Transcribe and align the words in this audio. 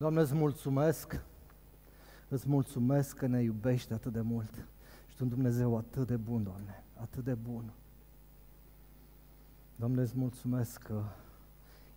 Doamne, 0.00 0.20
îți 0.20 0.34
mulțumesc, 0.34 1.20
îți 2.28 2.48
mulțumesc 2.48 3.16
că 3.16 3.26
ne 3.26 3.42
iubești 3.42 3.92
atât 3.92 4.12
de 4.12 4.20
mult. 4.20 4.66
Și 5.08 5.16
Tu, 5.16 5.24
Dumnezeu, 5.24 5.76
atât 5.76 6.06
de 6.06 6.16
bun, 6.16 6.42
Doamne, 6.42 6.84
atât 6.94 7.24
de 7.24 7.34
bun. 7.34 7.72
Doamne, 9.76 10.00
îți 10.00 10.16
mulțumesc 10.16 10.82
că, 10.82 11.02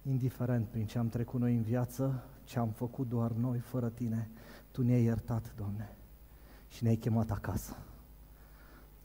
indiferent 0.02 0.68
prin 0.68 0.86
ce 0.86 0.98
am 0.98 1.10
trecut 1.10 1.40
noi 1.40 1.56
în 1.56 1.62
viață, 1.62 2.24
ce 2.44 2.60
am 2.60 2.70
făcut 2.70 3.08
doar 3.08 3.32
noi, 3.32 3.60
fără 3.60 3.90
Tine, 3.90 4.29
Tu 4.72 4.83
ne-ai 4.83 5.04
iertat, 5.04 5.56
Doamne, 5.56 5.96
și 6.68 6.83
ne-ai 6.83 6.96
chemat 6.96 7.31
acasă. 7.31 7.78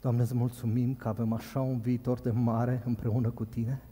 Doamne, 0.00 0.22
îți 0.22 0.34
mulțumim 0.34 0.94
că 0.94 1.08
avem 1.08 1.32
așa 1.32 1.60
un 1.60 1.80
viitor 1.80 2.20
de 2.20 2.30
mare 2.30 2.82
împreună 2.84 3.30
cu 3.30 3.44
Tine. 3.44 3.82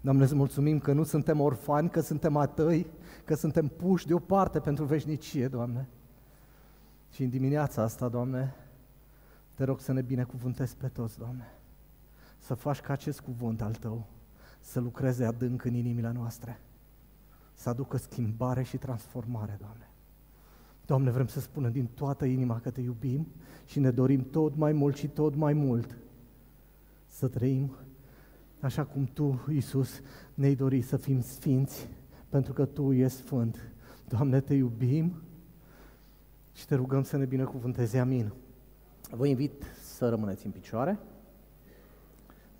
Doamne, 0.00 0.22
îți 0.22 0.34
mulțumim 0.34 0.78
că 0.78 0.92
nu 0.92 1.02
suntem 1.02 1.40
orfani, 1.40 1.90
că 1.90 2.00
suntem 2.00 2.36
a 2.36 2.46
Tăi, 2.46 2.86
că 3.24 3.34
suntem 3.34 3.68
puși 3.68 4.06
deoparte 4.06 4.60
pentru 4.60 4.84
veșnicie, 4.84 5.48
Doamne. 5.48 5.88
Și 7.10 7.22
în 7.22 7.30
dimineața 7.30 7.82
asta, 7.82 8.08
Doamne, 8.08 8.54
te 9.54 9.64
rog 9.64 9.80
să 9.80 9.92
ne 9.92 10.02
binecuvântezi 10.02 10.76
pe 10.76 10.88
toți, 10.88 11.18
Doamne. 11.18 11.52
Să 12.38 12.54
faci 12.54 12.80
ca 12.80 12.92
acest 12.92 13.20
cuvânt 13.20 13.62
al 13.62 13.74
Tău 13.74 14.06
să 14.60 14.80
lucreze 14.80 15.24
adânc 15.24 15.64
în 15.64 15.74
inimile 15.74 16.10
noastre, 16.12 16.60
să 17.54 17.68
aducă 17.68 17.96
schimbare 17.96 18.62
și 18.62 18.76
transformare, 18.76 19.56
Doamne. 19.60 19.90
Doamne, 20.86 21.10
vrem 21.10 21.26
să 21.26 21.40
spunem 21.40 21.72
din 21.72 21.86
toată 21.86 22.24
inima 22.24 22.60
că 22.60 22.70
Te 22.70 22.80
iubim 22.80 23.26
și 23.66 23.80
ne 23.80 23.90
dorim 23.90 24.30
tot 24.30 24.56
mai 24.56 24.72
mult 24.72 24.96
și 24.96 25.08
tot 25.08 25.34
mai 25.34 25.52
mult 25.52 25.96
să 27.06 27.28
trăim 27.28 27.76
așa 28.60 28.84
cum 28.84 29.04
Tu, 29.12 29.44
Iisus, 29.52 30.00
ne-ai 30.34 30.54
dorit 30.54 30.84
să 30.84 30.96
fim 30.96 31.20
sfinți, 31.20 31.88
pentru 32.28 32.52
că 32.52 32.64
Tu 32.64 32.92
ești 32.92 33.18
sfânt. 33.18 33.72
Doamne, 34.08 34.40
Te 34.40 34.54
iubim 34.54 35.22
și 36.52 36.66
Te 36.66 36.74
rugăm 36.74 37.02
să 37.02 37.16
ne 37.16 37.24
binecuvântezi. 37.24 37.96
Amin. 37.96 38.32
Vă 39.10 39.26
invit 39.26 39.64
să 39.80 40.08
rămâneți 40.08 40.46
în 40.46 40.52
picioare, 40.52 40.98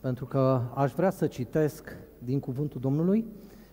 pentru 0.00 0.26
că 0.26 0.62
aș 0.74 0.92
vrea 0.92 1.10
să 1.10 1.26
citesc 1.26 1.96
din 2.18 2.40
cuvântul 2.40 2.80
Domnului 2.80 3.26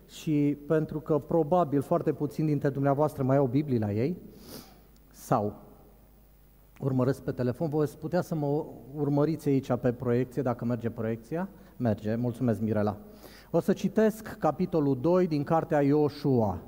și 0.08 0.58
pentru 0.68 1.00
că 1.00 1.18
probabil 1.18 1.82
foarte 1.82 2.14
puțin 2.14 2.46
dintre 2.46 2.70
dumneavoastră 2.70 3.24
mai 3.24 3.38
au 3.38 3.48
Biblii 3.48 3.80
la 3.80 3.94
ei, 3.94 4.18
sau 5.12 5.62
urmăresc 6.80 7.22
pe 7.22 7.32
telefon, 7.32 7.70
voi 7.70 7.88
putea 8.00 8.22
să 8.22 8.36
mă 8.36 8.66
urmăriți 8.96 9.48
aici 9.48 9.74
pe 9.74 9.92
proiecție, 9.92 10.42
dacă 10.42 10.66
merge 10.66 10.90
proiecția. 10.90 11.50
Merge, 11.78 12.16
mulțumesc 12.16 12.62
Mirela. 12.62 12.98
O 13.52 13.60
să 13.60 13.74
citesc 13.74 14.38
capitolul 14.38 14.98
2 15.02 15.28
din 15.28 15.44
cartea 15.44 15.82
Ioshua. 15.82 16.62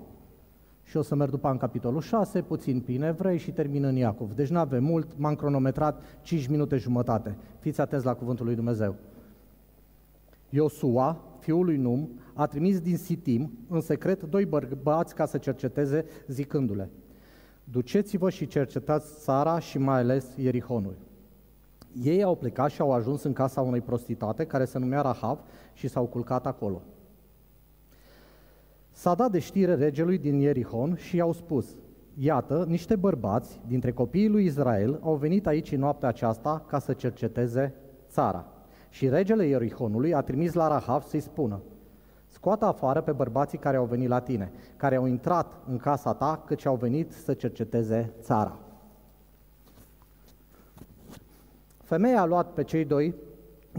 Și 0.83 0.97
o 0.97 1.01
să 1.01 1.15
merg 1.15 1.31
după 1.31 1.49
în 1.49 1.57
capitolul 1.57 2.01
6, 2.01 2.41
puțin 2.41 2.79
prin 2.79 3.01
Evrei 3.01 3.37
și 3.37 3.51
termin 3.51 3.83
în 3.83 3.95
Iacov. 3.95 4.33
Deci 4.33 4.49
nu 4.49 4.59
avem 4.59 4.83
mult, 4.83 5.17
m-am 5.17 5.35
cronometrat 5.35 6.01
5 6.21 6.47
minute 6.47 6.77
jumătate. 6.77 7.37
Fiți 7.59 7.81
atenți 7.81 8.05
la 8.05 8.13
cuvântul 8.13 8.45
lui 8.45 8.55
Dumnezeu. 8.55 8.95
Iosua, 10.49 11.21
fiul 11.39 11.65
lui 11.65 11.77
Num, 11.77 12.09
a 12.33 12.45
trimis 12.45 12.79
din 12.79 12.97
Sitim, 12.97 13.51
în 13.69 13.81
secret, 13.81 14.23
doi 14.23 14.45
bărbați 14.45 15.15
ca 15.15 15.25
să 15.25 15.37
cerceteze, 15.37 16.05
zicându-le, 16.27 16.89
Duceți-vă 17.63 18.29
și 18.29 18.47
cercetați 18.47 19.19
țara 19.19 19.59
și 19.59 19.77
mai 19.77 19.99
ales 19.99 20.25
Ierihonul. 20.35 20.95
Ei 22.03 22.23
au 22.23 22.35
plecat 22.35 22.69
și 22.69 22.81
au 22.81 22.91
ajuns 22.91 23.23
în 23.23 23.33
casa 23.33 23.61
unei 23.61 23.81
prostitate 23.81 24.45
care 24.45 24.65
se 24.65 24.79
numea 24.79 25.01
Rahav 25.01 25.39
și 25.73 25.87
s-au 25.87 26.05
culcat 26.05 26.45
acolo. 26.45 26.81
S-a 28.91 29.13
dat 29.13 29.31
de 29.31 29.39
știre 29.39 29.75
regelui 29.75 30.17
din 30.17 30.39
Ierihon 30.39 30.95
și 30.95 31.15
i-au 31.15 31.31
spus, 31.31 31.77
Iată, 32.19 32.65
niște 32.67 32.95
bărbați 32.95 33.61
dintre 33.67 33.91
copiii 33.91 34.29
lui 34.29 34.45
Israel 34.45 34.99
au 35.01 35.15
venit 35.15 35.47
aici 35.47 35.71
în 35.71 35.79
noaptea 35.79 36.07
aceasta 36.07 36.65
ca 36.67 36.79
să 36.79 36.93
cerceteze 36.93 37.73
țara. 38.09 38.45
Și 38.89 39.09
regele 39.09 39.45
Ierihonului 39.45 40.13
a 40.13 40.21
trimis 40.21 40.53
la 40.53 40.67
Rahav 40.67 41.03
să-i 41.03 41.19
spună, 41.19 41.61
Scoată 42.27 42.65
afară 42.65 43.01
pe 43.01 43.11
bărbații 43.11 43.57
care 43.57 43.77
au 43.77 43.85
venit 43.85 44.07
la 44.07 44.19
tine, 44.19 44.51
care 44.75 44.95
au 44.95 45.05
intrat 45.05 45.53
în 45.67 45.77
casa 45.77 46.13
ta, 46.13 46.43
căci 46.45 46.65
au 46.65 46.75
venit 46.75 47.11
să 47.11 47.33
cerceteze 47.33 48.13
țara. 48.21 48.66
Femeia 51.87 52.21
a 52.21 52.25
luat 52.25 52.53
pe 52.53 52.63
cei 52.63 52.85
doi 52.85 53.15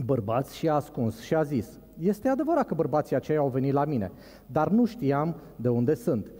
bărbați 0.05 0.57
și 0.57 0.69
a 0.69 0.75
ascuns 0.75 1.21
și 1.21 1.35
a 1.35 1.43
zis, 1.43 1.81
este 1.99 2.29
adevărat 2.29 2.67
că 2.67 2.75
bărbații 2.75 3.17
aceia 3.17 3.39
au 3.39 3.49
venit 3.49 3.73
la 3.73 3.85
mine, 3.85 4.13
dar 4.47 4.69
nu 4.69 4.85
știam 4.85 5.37
de 5.57 5.69
unde 5.69 5.95
sunt. 5.95 6.31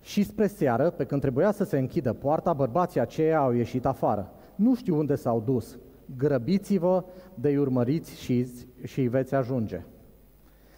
Și 0.00 0.22
spre 0.22 0.46
seară, 0.46 0.90
pe 0.90 1.04
când 1.04 1.20
trebuia 1.20 1.50
să 1.50 1.64
se 1.64 1.78
închidă 1.78 2.12
poarta, 2.12 2.52
bărbații 2.52 3.00
aceia 3.00 3.38
au 3.38 3.52
ieșit 3.52 3.86
afară. 3.86 4.32
Nu 4.54 4.74
știu 4.74 4.98
unde 4.98 5.14
s-au 5.14 5.40
dus. 5.40 5.78
Grăbiți-vă 6.16 7.04
de 7.34 7.58
urmăriți 7.58 8.20
și, 8.20 8.46
și 8.82 9.00
îi 9.00 9.08
veți 9.08 9.34
ajunge. 9.34 9.84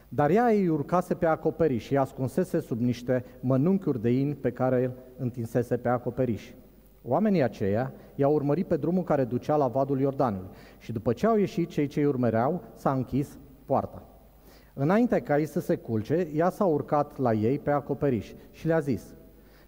Dar 0.08 0.30
ea 0.30 0.46
îi 0.46 0.68
urcase 0.68 1.14
pe 1.14 1.26
acoperiș 1.26 1.84
și 1.84 1.96
ascunsese 1.96 2.60
sub 2.60 2.80
niște 2.80 3.24
mănunchiuri 3.40 4.00
de 4.00 4.10
in 4.10 4.36
pe 4.40 4.50
care 4.50 4.84
îl 4.84 4.92
întinsese 5.18 5.76
pe 5.76 5.88
acoperiș. 5.88 6.52
Oamenii 7.04 7.42
aceia 7.42 7.92
i-au 8.14 8.34
urmărit 8.34 8.66
pe 8.66 8.76
drumul 8.76 9.02
care 9.02 9.24
ducea 9.24 9.56
la 9.56 9.66
vadul 9.66 10.00
Iordanului 10.00 10.48
și 10.78 10.92
după 10.92 11.12
ce 11.12 11.26
au 11.26 11.36
ieșit 11.36 11.68
cei 11.68 11.86
ce 11.86 12.00
îi 12.00 12.06
urmăreau, 12.06 12.62
s-a 12.74 12.92
închis 12.92 13.38
poarta. 13.64 14.02
Înainte 14.74 15.20
ca 15.20 15.38
ei 15.38 15.46
să 15.46 15.60
se 15.60 15.76
culce, 15.76 16.28
ea 16.34 16.50
s-a 16.50 16.64
urcat 16.64 17.18
la 17.18 17.32
ei 17.32 17.58
pe 17.58 17.70
acoperiș 17.70 18.32
și 18.50 18.66
le-a 18.66 18.78
zis, 18.78 19.14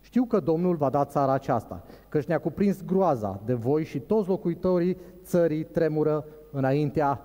știu 0.00 0.25
că 0.25 0.41
Domnul 0.41 0.77
va 0.77 0.91
da 0.91 1.05
țara 1.05 1.33
aceasta, 1.33 1.84
căci 2.09 2.25
ne-a 2.25 2.39
cuprins 2.39 2.83
groaza 2.84 3.41
de 3.44 3.55
voi 3.55 3.84
și 3.84 3.99
toți 3.99 4.28
locuitorii 4.28 4.97
țării 5.23 5.65
tremură 5.65 6.25
înaintea 6.50 7.21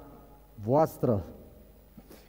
voastră. 0.63 1.25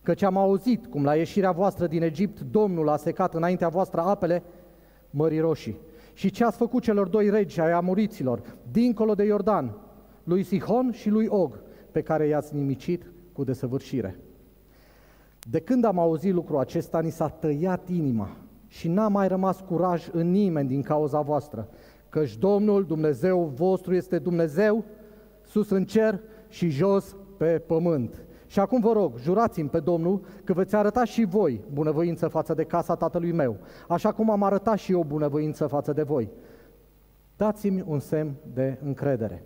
Căci 0.02 0.22
am 0.22 0.36
auzit 0.36 0.86
cum 0.86 1.04
la 1.04 1.14
ieșirea 1.14 1.52
voastră 1.52 1.86
din 1.86 2.02
Egipt 2.02 2.40
Domnul 2.40 2.88
a 2.88 2.96
secat 2.96 3.34
înaintea 3.34 3.68
voastră 3.68 4.00
apele 4.00 4.42
Mării 5.10 5.40
Roșii 5.40 5.80
și 6.12 6.30
ce 6.30 6.44
ați 6.44 6.56
făcut 6.56 6.82
celor 6.82 7.08
doi 7.08 7.30
regi 7.30 7.60
ai 7.60 7.72
amuriților, 7.72 8.42
dincolo 8.70 9.14
de 9.14 9.24
Iordan, 9.24 9.76
lui 10.24 10.42
Sihon 10.42 10.90
și 10.92 11.08
lui 11.08 11.26
Og, 11.26 11.62
pe 11.90 12.02
care 12.02 12.26
i-ați 12.26 12.54
nimicit 12.54 13.12
cu 13.32 13.44
desăvârșire. 13.44 14.20
De 15.50 15.60
când 15.60 15.84
am 15.84 15.98
auzit 15.98 16.32
lucrul 16.32 16.58
acesta, 16.58 17.00
ni 17.00 17.10
s-a 17.10 17.28
tăiat 17.28 17.88
inima 17.88 18.36
și 18.66 18.88
n-a 18.88 19.08
mai 19.08 19.28
rămas 19.28 19.60
curaj 19.60 20.08
în 20.12 20.30
nimeni 20.30 20.68
din 20.68 20.82
cauza 20.82 21.20
voastră, 21.20 21.68
căci 22.08 22.36
Domnul 22.36 22.84
Dumnezeu 22.84 23.52
vostru 23.54 23.94
este 23.94 24.18
Dumnezeu 24.18 24.84
sus 25.42 25.70
în 25.70 25.84
cer 25.84 26.20
și 26.48 26.68
jos 26.68 27.16
pe 27.36 27.58
pământ. 27.58 28.24
Și 28.50 28.60
acum 28.60 28.80
vă 28.80 28.92
rog, 28.92 29.18
jurați-mi 29.18 29.68
pe 29.68 29.80
Domnul 29.80 30.20
că 30.44 30.52
veți 30.52 30.74
arăta 30.74 31.04
și 31.04 31.24
voi 31.24 31.60
bunăvoință 31.72 32.28
față 32.28 32.54
de 32.54 32.64
casa 32.64 32.96
tatălui 32.96 33.32
meu, 33.32 33.56
așa 33.88 34.12
cum 34.12 34.30
am 34.30 34.42
arătat 34.42 34.78
și 34.78 34.92
eu 34.92 35.04
bunăvoință 35.04 35.66
față 35.66 35.92
de 35.92 36.02
voi. 36.02 36.30
Dați-mi 37.36 37.84
un 37.86 37.98
semn 37.98 38.34
de 38.54 38.78
încredere, 38.84 39.44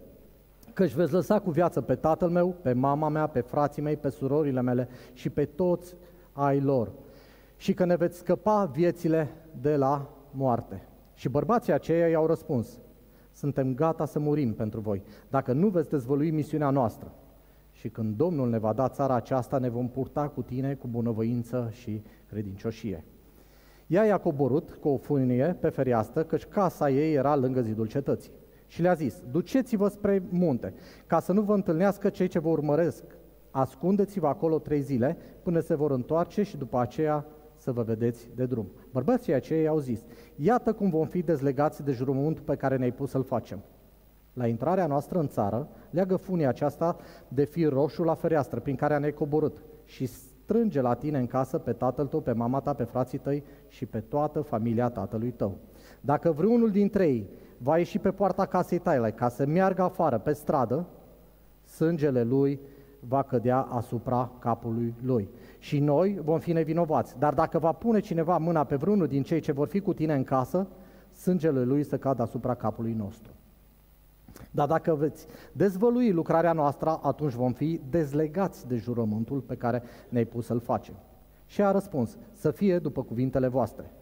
își 0.75 0.95
veți 0.95 1.13
lăsa 1.13 1.39
cu 1.39 1.51
viață 1.51 1.81
pe 1.81 1.95
tatăl 1.95 2.29
meu, 2.29 2.57
pe 2.63 2.73
mama 2.73 3.09
mea, 3.09 3.27
pe 3.27 3.41
frații 3.41 3.83
mei, 3.83 3.97
pe 3.97 4.09
surorile 4.09 4.63
mele 4.63 4.89
și 5.13 5.31
pe 5.31 5.45
toți 5.45 5.97
ai 6.33 6.61
lor 6.61 6.93
și 7.57 7.75
că 7.75 7.85
ne 7.85 7.97
veți 7.97 8.19
scăpa 8.19 8.65
viețile 8.65 9.31
de 9.61 9.77
la 9.77 10.11
moarte. 10.31 10.89
Și 11.15 11.29
bărbații 11.29 11.73
aceia 11.73 12.09
i-au 12.09 12.27
răspuns, 12.27 12.79
suntem 13.33 13.75
gata 13.75 14.05
să 14.05 14.19
murim 14.19 14.55
pentru 14.55 14.81
voi, 14.81 15.03
dacă 15.29 15.53
nu 15.53 15.69
veți 15.69 15.91
dezvălui 15.91 16.31
misiunea 16.31 16.71
noastră 16.71 17.13
și 17.85 17.91
când 17.91 18.17
Domnul 18.17 18.49
ne 18.49 18.59
va 18.59 18.73
da 18.73 18.89
țara 18.89 19.15
aceasta, 19.15 19.59
ne 19.59 19.69
vom 19.69 19.89
purta 19.89 20.29
cu 20.29 20.43
tine 20.43 20.75
cu 20.75 20.87
bunăvoință 20.87 21.69
și 21.73 22.03
credincioșie. 22.27 23.05
Ea 23.87 24.05
i-a 24.05 24.19
coborât 24.19 24.71
cu 24.71 24.89
o 24.89 24.97
funie 24.97 25.57
pe 25.61 25.69
fereastră, 25.69 26.23
căci 26.23 26.45
casa 26.45 26.91
ei 26.91 27.15
era 27.15 27.37
lângă 27.37 27.61
zidul 27.61 27.87
cetății. 27.87 28.31
Și 28.67 28.83
le-a 28.83 28.95
zis, 28.95 29.23
duceți-vă 29.31 29.89
spre 29.89 30.23
munte, 30.29 30.75
ca 31.07 31.21
să 31.21 31.33
nu 31.33 31.43
vă 31.43 31.55
întâlnească 31.55 32.09
cei 32.09 32.29
ce 32.29 32.39
vă 32.39 32.49
urmăresc. 32.49 33.05
Ascundeți-vă 33.51 34.27
acolo 34.27 34.59
trei 34.59 34.81
zile 34.81 35.17
până 35.43 35.61
se 35.61 35.75
vor 35.75 35.91
întoarce 35.91 36.43
și 36.43 36.57
după 36.57 36.79
aceea 36.79 37.27
să 37.57 37.73
vă 37.73 37.83
vedeți 37.83 38.29
de 38.35 38.47
drum. 38.47 38.71
Bărbații 38.93 39.33
aceia 39.33 39.71
au 39.71 39.79
zis, 39.79 40.05
iată 40.37 40.73
cum 40.73 40.91
vom 40.91 41.07
fi 41.07 41.23
dezlegați 41.23 41.85
de 41.85 41.93
jurământul 41.93 42.45
pe 42.45 42.57
care 42.57 42.77
ne-ai 42.77 42.93
pus 42.93 43.11
să-l 43.11 43.25
facem. 43.25 43.63
La 44.35 44.47
intrarea 44.47 44.87
noastră 44.87 45.19
în 45.19 45.29
țară, 45.29 45.69
leagă 45.91 46.17
funia 46.17 46.49
aceasta 46.49 46.97
de 47.29 47.45
fir 47.45 47.73
roșu 47.73 48.03
la 48.03 48.15
fereastră 48.15 48.61
prin 48.61 48.77
care 48.77 48.99
ne-ai 48.99 49.13
coborât 49.13 49.63
și 49.85 50.07
strânge 50.07 50.81
la 50.81 50.95
tine 50.95 51.19
în 51.19 51.27
casă 51.27 51.59
pe 51.59 51.73
tatăl 51.73 52.07
tău, 52.07 52.21
pe 52.21 52.33
mama 52.33 52.61
ta, 52.61 52.73
pe 52.73 52.85
frații 52.85 53.19
tăi 53.19 53.45
și 53.69 53.87
pe 53.87 54.01
toată 54.01 54.41
familia 54.41 54.89
tatălui 54.89 55.31
tău. 55.31 55.59
Dacă 56.01 56.33
vreunul 56.33 56.71
dintre 56.71 57.07
ei 57.07 57.29
va 57.59 57.79
ieși 57.79 57.99
pe 57.99 58.11
poarta 58.11 58.47
casei 58.47 58.79
tale 58.79 59.11
ca 59.11 59.29
să 59.29 59.47
meargă 59.47 59.83
afară 59.83 60.19
pe 60.19 60.33
stradă, 60.33 60.87
sângele 61.65 62.23
lui 62.23 62.61
va 63.09 63.23
cădea 63.23 63.61
asupra 63.61 64.31
capului 64.39 64.95
lui. 65.03 65.29
Și 65.59 65.79
noi 65.79 66.21
vom 66.25 66.39
fi 66.39 66.53
nevinovați. 66.53 67.19
Dar 67.19 67.35
dacă 67.35 67.59
va 67.59 67.73
pune 67.73 68.01
cineva 68.01 68.39
mâna 68.39 68.65
pe 68.65 68.77
vreunul 68.77 69.07
din 69.07 69.23
cei 69.23 69.41
ce 69.41 69.53
vor 69.53 69.69
fi 69.69 69.81
cu 69.81 69.95
tine 69.95 70.15
în 70.15 70.25
casă, 70.25 70.67
sângele 71.13 71.63
lui 71.63 71.83
să 71.83 71.99
cadă 71.99 72.23
asupra 72.23 72.55
capului 72.55 72.93
nostru. 72.93 73.33
Dar 74.51 74.67
dacă 74.67 74.95
veți 74.95 75.27
dezvălui 75.53 76.13
lucrarea 76.13 76.53
noastră, 76.53 76.99
atunci 77.03 77.33
vom 77.33 77.53
fi 77.53 77.81
dezlegați 77.91 78.69
de 78.69 78.77
jurământul 78.77 79.41
pe 79.41 79.57
care 79.57 79.83
ne-ai 80.09 80.25
pus 80.25 80.47
să-l 80.47 80.61
facem. 80.61 80.95
Și 81.47 81.63
a 81.63 81.71
răspuns, 81.71 82.19
să 82.33 82.51
fie 82.51 82.79
după 82.79 83.03
cuvintele 83.03 83.49
voastre. 83.49 83.93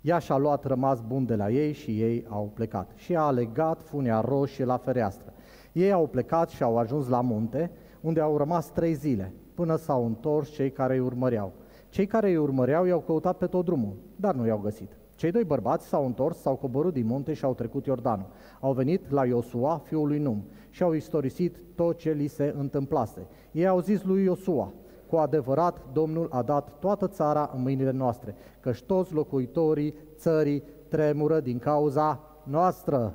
Ea 0.00 0.18
și-a 0.18 0.36
luat 0.36 0.64
rămas 0.64 1.00
bun 1.00 1.26
de 1.26 1.34
la 1.34 1.50
ei 1.50 1.72
și 1.72 2.00
ei 2.00 2.26
au 2.28 2.50
plecat. 2.54 2.90
Și 2.94 3.16
a 3.16 3.30
legat 3.30 3.82
funea 3.82 4.20
roșie 4.20 4.64
la 4.64 4.76
fereastră. 4.76 5.32
Ei 5.72 5.92
au 5.92 6.06
plecat 6.06 6.48
și 6.48 6.62
au 6.62 6.78
ajuns 6.78 7.08
la 7.08 7.20
munte, 7.20 7.70
unde 8.00 8.20
au 8.20 8.36
rămas 8.36 8.70
trei 8.70 8.94
zile, 8.94 9.32
până 9.54 9.76
s-au 9.76 10.06
întors 10.06 10.50
cei 10.50 10.70
care 10.70 10.94
îi 10.94 11.00
urmăreau. 11.00 11.52
Cei 11.88 12.06
care 12.06 12.28
îi 12.28 12.36
urmăreau 12.36 12.84
i-au 12.84 13.00
căutat 13.00 13.36
pe 13.36 13.46
tot 13.46 13.64
drumul, 13.64 13.96
dar 14.16 14.34
nu 14.34 14.46
i-au 14.46 14.58
găsit. 14.58 14.96
Cei 15.16 15.30
doi 15.30 15.44
bărbați 15.44 15.86
s-au 15.86 16.04
întors, 16.04 16.38
s-au 16.38 16.54
coborât 16.54 16.92
din 16.92 17.06
munte 17.06 17.32
și 17.32 17.44
au 17.44 17.54
trecut 17.54 17.86
Iordanul. 17.86 18.26
Au 18.60 18.72
venit 18.72 19.10
la 19.10 19.26
Iosua, 19.26 19.78
fiul 19.84 20.06
lui 20.06 20.18
Num, 20.18 20.44
și 20.70 20.82
au 20.82 20.92
istorisit 20.92 21.60
tot 21.74 21.98
ce 21.98 22.12
li 22.12 22.26
se 22.26 22.54
întâmplase. 22.56 23.26
Ei 23.52 23.66
au 23.66 23.80
zis 23.80 24.02
lui 24.02 24.22
Iosua, 24.22 24.72
cu 25.08 25.16
adevărat 25.16 25.82
Domnul 25.92 26.28
a 26.30 26.42
dat 26.42 26.78
toată 26.78 27.08
țara 27.08 27.50
în 27.54 27.62
mâinile 27.62 27.90
noastre, 27.90 28.34
căci 28.60 28.82
toți 28.82 29.12
locuitorii 29.12 29.94
țării 30.16 30.62
tremură 30.88 31.40
din 31.40 31.58
cauza 31.58 32.20
noastră. 32.42 33.14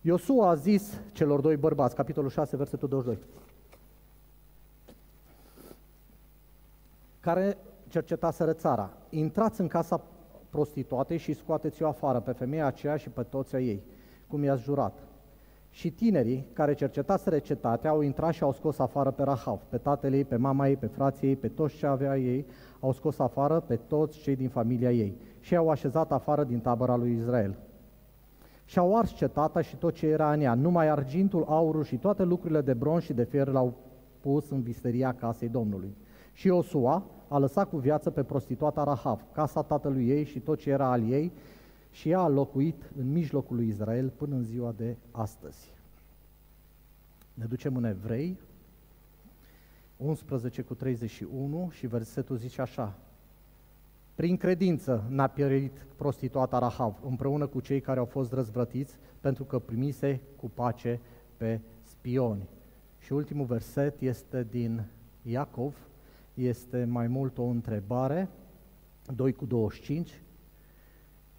Iosua 0.00 0.48
a 0.48 0.54
zis 0.54 1.00
celor 1.12 1.40
doi 1.40 1.56
bărbați, 1.56 1.94
capitolul 1.94 2.30
6, 2.30 2.56
versetul 2.56 2.88
22, 2.88 3.24
care 7.20 7.58
cercetaseră 7.88 8.52
țara. 8.52 8.90
Intrați 9.14 9.60
în 9.60 9.66
casa 9.66 10.00
prostituatei 10.50 11.16
și 11.16 11.32
scoateți-o 11.32 11.86
afară 11.86 12.20
pe 12.20 12.32
femeia 12.32 12.66
aceea 12.66 12.96
și 12.96 13.08
pe 13.08 13.22
toți 13.22 13.54
ei, 13.54 13.82
cum 14.28 14.42
i-ați 14.42 14.62
jurat. 14.62 14.98
Și 15.70 15.90
tinerii 15.90 16.46
care 16.52 16.74
cercetaseră 16.74 17.38
cetatea 17.38 17.90
au 17.90 18.00
intrat 18.00 18.32
și 18.32 18.42
au 18.42 18.52
scos 18.52 18.78
afară 18.78 19.10
pe 19.10 19.22
Rahav, 19.22 19.60
pe 19.68 19.76
tatăl 19.78 20.12
ei, 20.12 20.24
pe 20.24 20.36
mama 20.36 20.68
ei, 20.68 20.76
pe 20.76 20.86
frații 20.86 21.28
ei, 21.28 21.36
pe 21.36 21.48
toți 21.48 21.76
ce 21.76 21.86
avea 21.86 22.18
ei, 22.18 22.46
au 22.80 22.92
scos 22.92 23.18
afară 23.18 23.60
pe 23.60 23.76
toți 23.76 24.18
cei 24.18 24.36
din 24.36 24.48
familia 24.48 24.92
ei 24.92 25.16
și 25.40 25.56
au 25.56 25.70
așezat 25.70 26.12
afară 26.12 26.44
din 26.44 26.60
tabăra 26.60 26.96
lui 26.96 27.16
Israel. 27.16 27.56
Și 28.64 28.78
au 28.78 28.96
ars 28.96 29.14
cetatea 29.14 29.60
și 29.60 29.76
tot 29.76 29.94
ce 29.94 30.06
era 30.06 30.32
în 30.32 30.40
ea, 30.40 30.54
numai 30.54 30.88
argintul, 30.88 31.44
aurul 31.48 31.84
și 31.84 31.96
toate 31.96 32.22
lucrurile 32.22 32.60
de 32.60 32.74
bronz 32.74 33.02
și 33.02 33.12
de 33.12 33.24
fier 33.24 33.48
l-au 33.48 33.74
pus 34.20 34.50
în 34.50 34.62
visteria 34.62 35.14
casei 35.14 35.48
Domnului. 35.48 35.96
Și 36.32 36.48
Osua 36.48 37.02
a 37.32 37.38
lăsat 37.38 37.68
cu 37.68 37.76
viață 37.76 38.10
pe 38.10 38.22
prostituata 38.22 38.84
Rahav, 38.84 39.24
casa 39.32 39.62
tatălui 39.62 40.08
ei 40.08 40.24
și 40.24 40.40
tot 40.40 40.58
ce 40.58 40.70
era 40.70 40.90
al 40.90 41.10
ei, 41.10 41.32
și 41.90 42.08
ea 42.08 42.20
a 42.20 42.28
locuit 42.28 42.90
în 42.98 43.12
mijlocul 43.12 43.56
lui 43.56 43.68
Israel 43.68 44.08
până 44.08 44.34
în 44.34 44.42
ziua 44.42 44.74
de 44.76 44.96
astăzi. 45.10 45.72
Ne 47.34 47.44
ducem 47.44 47.76
în 47.76 47.84
Evrei, 47.84 48.38
11 49.96 50.62
cu 50.62 50.74
31 50.74 51.68
și 51.70 51.86
versetul 51.86 52.36
zice 52.36 52.60
așa. 52.60 52.94
Prin 54.14 54.36
credință 54.36 55.04
n-a 55.08 55.26
pierit 55.26 55.86
prostituata 55.96 56.58
Rahav 56.58 56.96
împreună 57.04 57.46
cu 57.46 57.60
cei 57.60 57.80
care 57.80 57.98
au 57.98 58.04
fost 58.04 58.32
răzvrătiți 58.32 58.96
pentru 59.20 59.44
că 59.44 59.58
primise 59.58 60.20
cu 60.36 60.50
pace 60.54 61.00
pe 61.36 61.60
spioni. 61.82 62.48
Și 62.98 63.12
ultimul 63.12 63.46
verset 63.46 64.00
este 64.00 64.46
din 64.50 64.84
Iacov, 65.22 65.74
este 66.34 66.84
mai 66.84 67.06
mult 67.06 67.38
o 67.38 67.44
întrebare, 67.44 68.28
2 69.14 69.32
cu 69.32 69.44
25. 69.44 70.22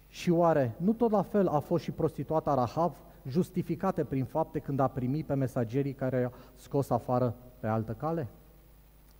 Și 0.08 0.30
oare 0.30 0.74
nu 0.76 0.92
tot 0.92 1.10
la 1.10 1.22
fel 1.22 1.48
a 1.48 1.58
fost 1.58 1.84
și 1.84 1.90
prostituata 1.90 2.54
Rahav, 2.54 2.96
justificate 3.28 4.04
prin 4.04 4.24
fapte 4.24 4.58
când 4.58 4.80
a 4.80 4.88
primit 4.88 5.26
pe 5.26 5.34
mesagerii 5.34 5.92
care 5.92 6.20
i-au 6.20 6.32
scos 6.56 6.90
afară 6.90 7.34
pe 7.60 7.66
altă 7.66 7.92
cale? 7.92 8.26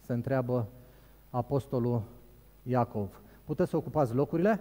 Se 0.07 0.13
întreabă 0.13 0.67
apostolul 1.31 2.03
Iacov. 2.63 3.21
Puteți 3.45 3.71
să 3.71 3.77
ocupați 3.77 4.15
locurile? 4.15 4.61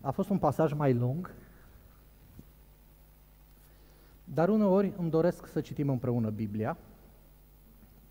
A 0.00 0.10
fost 0.10 0.28
un 0.28 0.38
pasaj 0.38 0.72
mai 0.72 0.94
lung, 0.94 1.30
dar 4.24 4.48
uneori 4.48 4.92
îmi 4.98 5.10
doresc 5.10 5.46
să 5.46 5.60
citim 5.60 5.88
împreună 5.88 6.30
Biblia, 6.30 6.76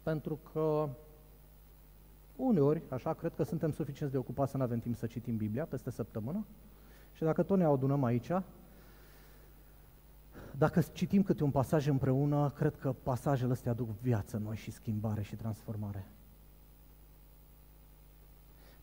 pentru 0.07 0.39
că 0.51 0.89
uneori, 2.35 2.81
așa, 2.89 3.13
cred 3.13 3.33
că 3.35 3.43
suntem 3.43 3.71
suficient 3.71 4.11
de 4.11 4.17
ocupați 4.17 4.51
să 4.51 4.57
nu 4.57 4.63
avem 4.63 4.79
timp 4.79 4.95
să 4.95 5.05
citim 5.05 5.37
Biblia 5.37 5.65
peste 5.65 5.89
săptămână. 5.89 6.45
Și 7.13 7.23
dacă 7.23 7.43
tot 7.43 7.57
ne 7.57 7.63
adunăm 7.63 8.03
aici, 8.03 8.31
dacă 10.57 10.81
citim 10.81 11.23
câte 11.23 11.43
un 11.43 11.51
pasaj 11.51 11.87
împreună, 11.87 12.49
cred 12.49 12.75
că 12.75 12.91
pasajele 13.03 13.51
astea 13.51 13.71
aduc 13.71 13.89
viață 14.01 14.37
noi 14.37 14.55
și 14.55 14.71
schimbare 14.71 15.21
și 15.21 15.35
transformare. 15.35 16.07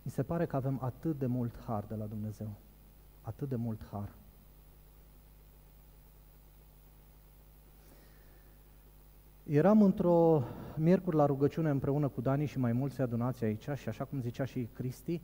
Mi 0.03 0.11
se 0.11 0.23
pare 0.23 0.47
că 0.47 0.57
avem 0.57 0.79
atât 0.83 1.19
de 1.19 1.27
mult 1.27 1.59
har 1.67 1.85
de 1.85 1.95
la 1.95 2.05
Dumnezeu. 2.05 2.51
Atât 3.23 3.49
de 3.49 3.57
mult 3.57 3.81
har. 3.91 4.09
Eram 9.45 9.83
într-o 9.83 10.43
miercuri 10.77 11.17
la 11.17 11.27
rugăciune 11.27 11.71
împreună 11.71 12.09
cu 12.09 12.21
Dani 12.21 12.47
și 12.47 12.59
mai 12.59 12.73
mulți 12.73 13.01
adunați 13.01 13.45
aici 13.45 13.69
și 13.75 13.89
așa 13.89 14.05
cum 14.05 14.21
zicea 14.21 14.45
și 14.45 14.69
Cristi, 14.73 15.21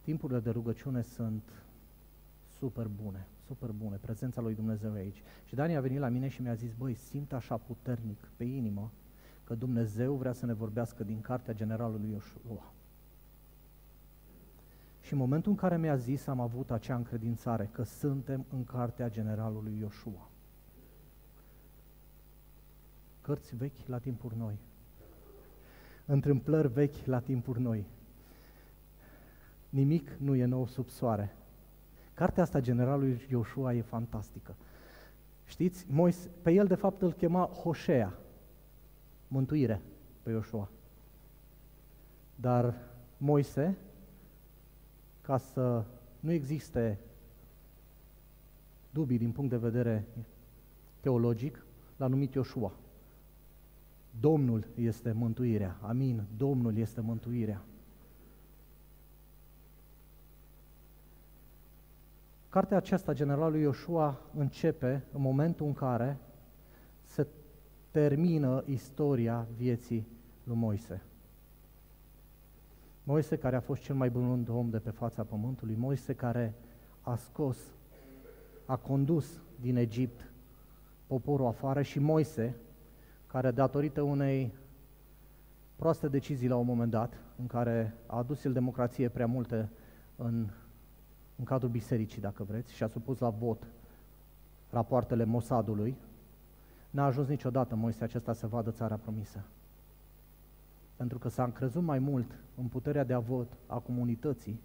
timpurile 0.00 0.38
de 0.38 0.50
rugăciune 0.50 1.02
sunt 1.02 1.42
super 2.58 2.86
bune, 3.02 3.26
super 3.46 3.70
bune, 3.70 3.96
prezența 4.00 4.40
lui 4.40 4.54
Dumnezeu 4.54 4.92
aici. 4.92 5.22
Și 5.44 5.54
Dani 5.54 5.76
a 5.76 5.80
venit 5.80 5.98
la 5.98 6.08
mine 6.08 6.28
și 6.28 6.42
mi-a 6.42 6.54
zis, 6.54 6.72
băi, 6.74 6.94
simt 6.94 7.32
așa 7.32 7.56
puternic 7.56 8.28
pe 8.36 8.44
inimă 8.44 8.90
că 9.44 9.54
Dumnezeu 9.54 10.14
vrea 10.14 10.32
să 10.32 10.46
ne 10.46 10.52
vorbească 10.52 11.04
din 11.04 11.20
cartea 11.20 11.54
generalului 11.54 12.10
Ioshua. 12.10 12.72
Și 15.00 15.12
în 15.12 15.18
momentul 15.18 15.50
în 15.50 15.56
care 15.56 15.78
mi-a 15.78 15.96
zis, 15.96 16.26
am 16.26 16.40
avut 16.40 16.70
acea 16.70 16.94
încredințare 16.94 17.68
că 17.72 17.82
suntem 17.82 18.44
în 18.52 18.64
cartea 18.64 19.08
generalului 19.08 19.76
Ioshua 19.80 20.28
cărți 23.28 23.56
vechi 23.56 23.86
la 23.86 23.98
timpuri 23.98 24.36
noi, 24.36 24.58
întâmplări 26.06 26.68
vechi 26.68 27.04
la 27.04 27.20
timpuri 27.20 27.60
noi. 27.60 27.86
Nimic 29.68 30.10
nu 30.10 30.34
e 30.34 30.44
nou 30.44 30.66
sub 30.66 30.88
soare. 30.88 31.36
Cartea 32.14 32.42
asta 32.42 32.60
generalului 32.60 33.26
Ioshua 33.30 33.74
e 33.74 33.80
fantastică. 33.80 34.54
Știți, 35.44 35.86
Moise, 35.90 36.30
pe 36.42 36.50
el 36.50 36.66
de 36.66 36.74
fapt 36.74 37.02
îl 37.02 37.12
chema 37.12 37.46
Hoșea, 37.46 38.18
mântuire 39.28 39.80
pe 40.22 40.30
Ioshua. 40.30 40.70
Dar 42.34 42.74
Moise, 43.16 43.76
ca 45.20 45.36
să 45.36 45.84
nu 46.20 46.32
existe 46.32 46.98
dubii 48.90 49.18
din 49.18 49.32
punct 49.32 49.50
de 49.50 49.56
vedere 49.56 50.06
teologic, 51.00 51.64
l-a 51.96 52.06
numit 52.06 52.34
Ioshua. 52.34 52.72
Domnul 54.20 54.66
este 54.74 55.12
mântuirea. 55.12 55.78
Amin. 55.80 56.26
Domnul 56.36 56.76
este 56.76 57.00
mântuirea. 57.00 57.62
Cartea 62.48 62.76
aceasta, 62.76 63.12
Generalul 63.12 63.60
Ioshua, 63.60 64.20
începe 64.34 65.04
în 65.12 65.20
momentul 65.20 65.66
în 65.66 65.72
care 65.72 66.18
se 67.02 67.26
termină 67.90 68.62
istoria 68.66 69.46
vieții 69.56 70.06
lui 70.44 70.56
Moise. 70.56 71.02
Moise 73.02 73.36
care 73.36 73.56
a 73.56 73.60
fost 73.60 73.82
cel 73.82 73.94
mai 73.94 74.10
bun 74.10 74.46
om 74.48 74.70
de 74.70 74.78
pe 74.78 74.90
fața 74.90 75.24
pământului, 75.24 75.74
Moise 75.74 76.14
care 76.14 76.54
a 77.00 77.16
scos, 77.16 77.58
a 78.66 78.76
condus 78.76 79.40
din 79.60 79.76
Egipt 79.76 80.32
poporul 81.06 81.46
afară 81.46 81.82
și 81.82 81.98
Moise 81.98 82.56
care 83.28 83.50
datorită 83.50 84.02
unei 84.02 84.54
proaste 85.76 86.08
decizii 86.08 86.48
la 86.48 86.56
un 86.56 86.66
moment 86.66 86.90
dat, 86.90 87.20
în 87.38 87.46
care 87.46 87.94
a 88.06 88.16
adus 88.16 88.44
el 88.44 88.52
democrație 88.52 89.08
prea 89.08 89.26
multe 89.26 89.70
în, 90.16 90.48
în 91.36 91.44
cadrul 91.44 91.70
bisericii, 91.70 92.20
dacă 92.20 92.42
vreți, 92.42 92.74
și 92.74 92.82
a 92.82 92.86
supus 92.86 93.18
la 93.18 93.28
vot 93.28 93.66
rapoartele 94.70 95.24
Mossadului, 95.24 95.96
n-a 96.90 97.04
ajuns 97.04 97.28
niciodată 97.28 97.74
Moise 97.74 98.04
acesta 98.04 98.32
să 98.32 98.46
vadă 98.46 98.70
țara 98.70 98.96
promisă. 98.96 99.44
Pentru 100.96 101.18
că 101.18 101.28
s-a 101.28 101.44
încrezut 101.44 101.82
mai 101.82 101.98
mult 101.98 102.38
în 102.54 102.66
puterea 102.66 103.04
de 103.04 103.12
a 103.12 103.18
vot 103.18 103.56
a 103.66 103.78
comunității 103.78 104.60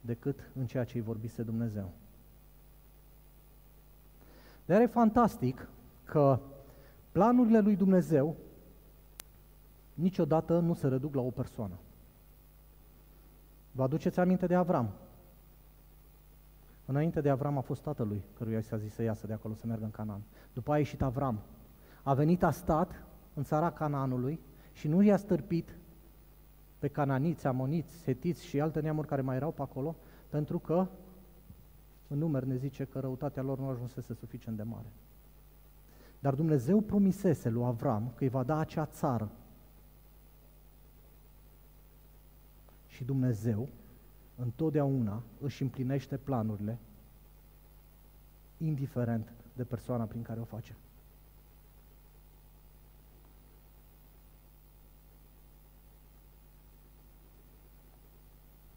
decât 0.00 0.50
în 0.54 0.66
ceea 0.66 0.84
ce 0.84 0.96
îi 0.96 1.04
vorbise 1.04 1.42
Dumnezeu. 1.42 1.90
Dar 4.64 4.80
e 4.80 4.86
fantastic 4.86 5.68
că 6.04 6.40
Planurile 7.12 7.60
lui 7.60 7.76
Dumnezeu 7.76 8.36
niciodată 9.94 10.58
nu 10.58 10.74
se 10.74 10.88
reduc 10.88 11.14
la 11.14 11.20
o 11.20 11.30
persoană. 11.30 11.78
Vă 13.72 13.82
aduceți 13.82 14.20
aminte 14.20 14.46
de 14.46 14.54
Avram? 14.54 14.90
Înainte 16.86 17.20
de 17.20 17.30
Avram 17.30 17.58
a 17.58 17.60
fost 17.60 17.82
tatălui, 17.82 18.22
căruia 18.38 18.58
i 18.58 18.62
s-a 18.62 18.76
zis 18.76 18.94
să 18.94 19.02
iasă 19.02 19.26
de 19.26 19.32
acolo, 19.32 19.54
să 19.54 19.66
meargă 19.66 19.84
în 19.84 19.90
Canaan. 19.90 20.22
După 20.52 20.72
a 20.72 20.78
ieșit 20.78 21.02
Avram. 21.02 21.40
A 22.02 22.14
venit, 22.14 22.42
a 22.42 22.50
stat 22.50 23.04
în 23.34 23.42
țara 23.42 23.70
Canaanului 23.70 24.40
și 24.72 24.88
nu 24.88 25.02
i-a 25.02 25.16
stârpit 25.16 25.76
pe 26.78 26.88
cananiți, 26.88 27.46
amoniți, 27.46 27.94
setiți 27.94 28.44
și 28.44 28.60
alte 28.60 28.80
neamuri 28.80 29.06
care 29.06 29.20
mai 29.20 29.36
erau 29.36 29.50
pe 29.50 29.62
acolo, 29.62 29.96
pentru 30.28 30.58
că 30.58 30.86
în 32.08 32.18
număr 32.18 32.44
ne 32.44 32.56
zice 32.56 32.84
că 32.84 32.98
răutatea 32.98 33.42
lor 33.42 33.58
nu 33.58 33.68
ajunsese 33.68 34.14
suficient 34.14 34.56
de 34.56 34.62
mare. 34.62 34.86
Dar 36.22 36.34
Dumnezeu 36.34 36.80
promisese 36.80 37.48
lui 37.48 37.64
Avram 37.64 38.12
că 38.14 38.24
îi 38.24 38.30
va 38.30 38.42
da 38.42 38.58
acea 38.58 38.86
țară. 38.86 39.30
Și 42.86 43.04
Dumnezeu 43.04 43.68
întotdeauna 44.36 45.22
își 45.40 45.62
împlinește 45.62 46.16
planurile, 46.16 46.78
indiferent 48.58 49.32
de 49.52 49.64
persoana 49.64 50.04
prin 50.04 50.22
care 50.22 50.40
o 50.40 50.44
face. 50.44 50.76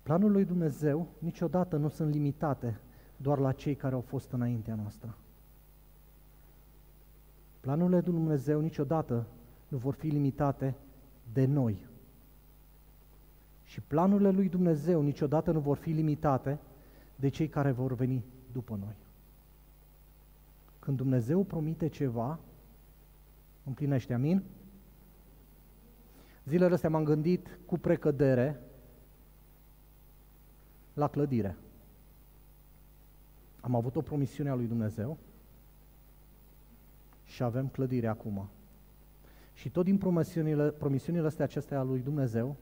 Planul 0.03 0.31
lui 0.31 0.45
Dumnezeu 0.45 1.07
niciodată 1.19 1.77
nu 1.77 1.87
sunt 1.87 2.13
limitate 2.13 2.79
doar 3.17 3.37
la 3.37 3.51
cei 3.51 3.75
care 3.75 3.95
au 3.95 4.01
fost 4.01 4.31
înaintea 4.31 4.75
noastră. 4.75 5.17
Planurile 7.65 7.99
lui 7.99 8.13
Dumnezeu 8.13 8.59
niciodată 8.59 9.27
nu 9.67 9.77
vor 9.77 9.93
fi 9.93 10.07
limitate 10.07 10.75
de 11.33 11.45
noi. 11.45 11.85
Și 13.63 13.81
planurile 13.81 14.29
lui 14.29 14.49
Dumnezeu 14.49 15.01
niciodată 15.01 15.51
nu 15.51 15.59
vor 15.59 15.77
fi 15.77 15.89
limitate 15.89 16.59
de 17.15 17.27
cei 17.27 17.47
care 17.47 17.71
vor 17.71 17.93
veni 17.93 18.23
după 18.51 18.75
noi. 18.75 18.95
Când 20.79 20.97
Dumnezeu 20.97 21.43
promite 21.43 21.87
ceva, 21.87 22.39
împlinește, 23.63 24.13
amin? 24.13 24.43
Zilele 26.43 26.73
astea 26.73 26.89
m-am 26.89 27.03
gândit 27.03 27.59
cu 27.65 27.77
precădere 27.77 28.61
la 30.93 31.07
clădire. 31.07 31.57
Am 33.61 33.75
avut 33.75 33.95
o 33.95 34.01
promisiune 34.01 34.49
a 34.49 34.55
lui 34.55 34.67
Dumnezeu 34.67 35.17
și 37.35 37.43
avem 37.43 37.67
clădire 37.67 38.07
acum. 38.07 38.47
Și 39.53 39.69
tot 39.69 39.83
din 39.83 39.97
promisiunile, 39.97 40.71
promisiunile 40.71 41.25
astea 41.25 41.45
acestea 41.45 41.79
a 41.79 41.83
lui 41.83 41.99
Dumnezeu 41.99 42.55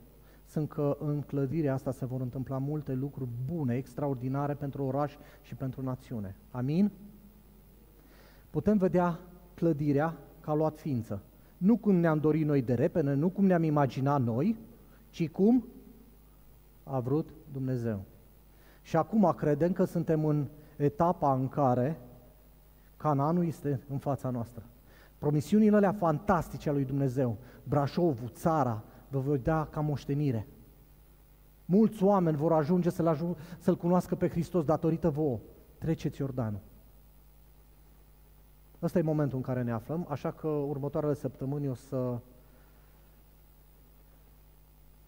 sunt 0.45 0.69
că 0.69 0.97
în 0.99 1.21
clădirea 1.21 1.73
asta 1.73 1.91
se 1.91 2.05
vor 2.05 2.21
întâmpla 2.21 2.57
multe 2.57 2.93
lucruri 2.93 3.29
bune, 3.45 3.75
extraordinare 3.75 4.53
pentru 4.53 4.83
oraș 4.83 5.13
și 5.41 5.55
pentru 5.55 5.81
națiune. 5.81 6.35
Amin? 6.51 6.91
Putem 8.49 8.77
vedea 8.77 9.19
clădirea 9.53 10.17
ca 10.39 10.51
a 10.51 10.55
luat 10.55 10.79
ființă. 10.79 11.21
Nu 11.57 11.77
cum 11.77 11.95
ne-am 11.95 12.19
dorit 12.19 12.45
noi 12.45 12.61
de 12.61 12.73
repede, 12.73 13.13
nu 13.13 13.29
cum 13.29 13.45
ne-am 13.45 13.63
imaginat 13.63 14.21
noi, 14.21 14.57
ci 15.09 15.29
cum 15.29 15.65
a 16.83 16.99
vrut 16.99 17.29
Dumnezeu. 17.51 18.03
Și 18.81 18.95
acum 18.95 19.33
credem 19.37 19.73
că 19.73 19.83
suntem 19.83 20.25
în 20.25 20.47
etapa 20.75 21.33
în 21.33 21.47
care 21.47 21.97
Canaanul 23.03 23.45
este 23.45 23.81
în 23.89 23.97
fața 23.97 24.29
noastră. 24.29 24.63
Promisiunile 25.17 25.75
alea 25.75 25.91
fantastice 25.91 26.69
a 26.69 26.71
lui 26.71 26.85
Dumnezeu, 26.85 27.37
Brașovul, 27.63 28.29
țara, 28.29 28.83
vă 29.09 29.19
voi 29.19 29.37
da 29.37 29.67
ca 29.71 29.81
moștenire. 29.81 30.47
Mulți 31.65 32.03
oameni 32.03 32.37
vor 32.37 32.53
ajunge 32.53 32.89
să-L, 32.89 33.07
ajung, 33.07 33.35
să-L 33.57 33.75
cunoască 33.75 34.15
pe 34.15 34.29
Hristos 34.29 34.65
datorită 34.65 35.09
vouă. 35.09 35.39
Treceți 35.77 36.21
Iordanul. 36.21 36.59
Ăsta 38.81 38.99
e 38.99 39.01
momentul 39.01 39.37
în 39.37 39.43
care 39.43 39.61
ne 39.61 39.71
aflăm, 39.71 40.05
așa 40.09 40.31
că 40.31 40.47
următoarele 40.47 41.13
săptămâni 41.13 41.69
o 41.69 41.73
să 41.73 42.19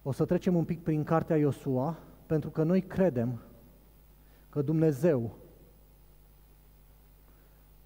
o 0.04 0.12
să 0.12 0.26
trecem 0.26 0.56
un 0.56 0.64
pic 0.64 0.84
prin 0.84 1.04
cartea 1.04 1.38
Iosua, 1.38 1.98
pentru 2.26 2.50
că 2.50 2.64
noi 2.64 2.82
credem 2.82 3.40
că 4.50 4.62
Dumnezeu 4.62 5.44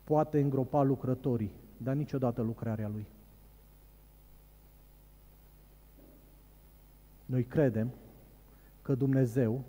poate 0.10 0.40
îngropa 0.40 0.84
lucrătorii, 0.84 1.52
dar 1.78 1.96
niciodată 1.96 2.42
lucrarea 2.42 2.88
Lui. 2.88 3.06
Noi 7.26 7.44
credem 7.44 7.90
că 8.82 8.96
Dumnezeu 8.96 9.64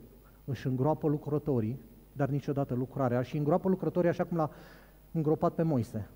își 0.44 0.66
îngroapă 0.66 1.09
lucrătorii, 1.09 1.78
dar 2.12 2.28
niciodată 2.28 2.75
lucrarea 2.75 3.23
și 3.23 3.37
îngroapă 3.37 3.68
lucrătorii 3.68 4.09
așa 4.11 4.25
cum 4.25 4.37
l-a 4.37 4.50
îngropat 5.12 5.54
pe 5.54 5.62
Moise. 5.62 6.09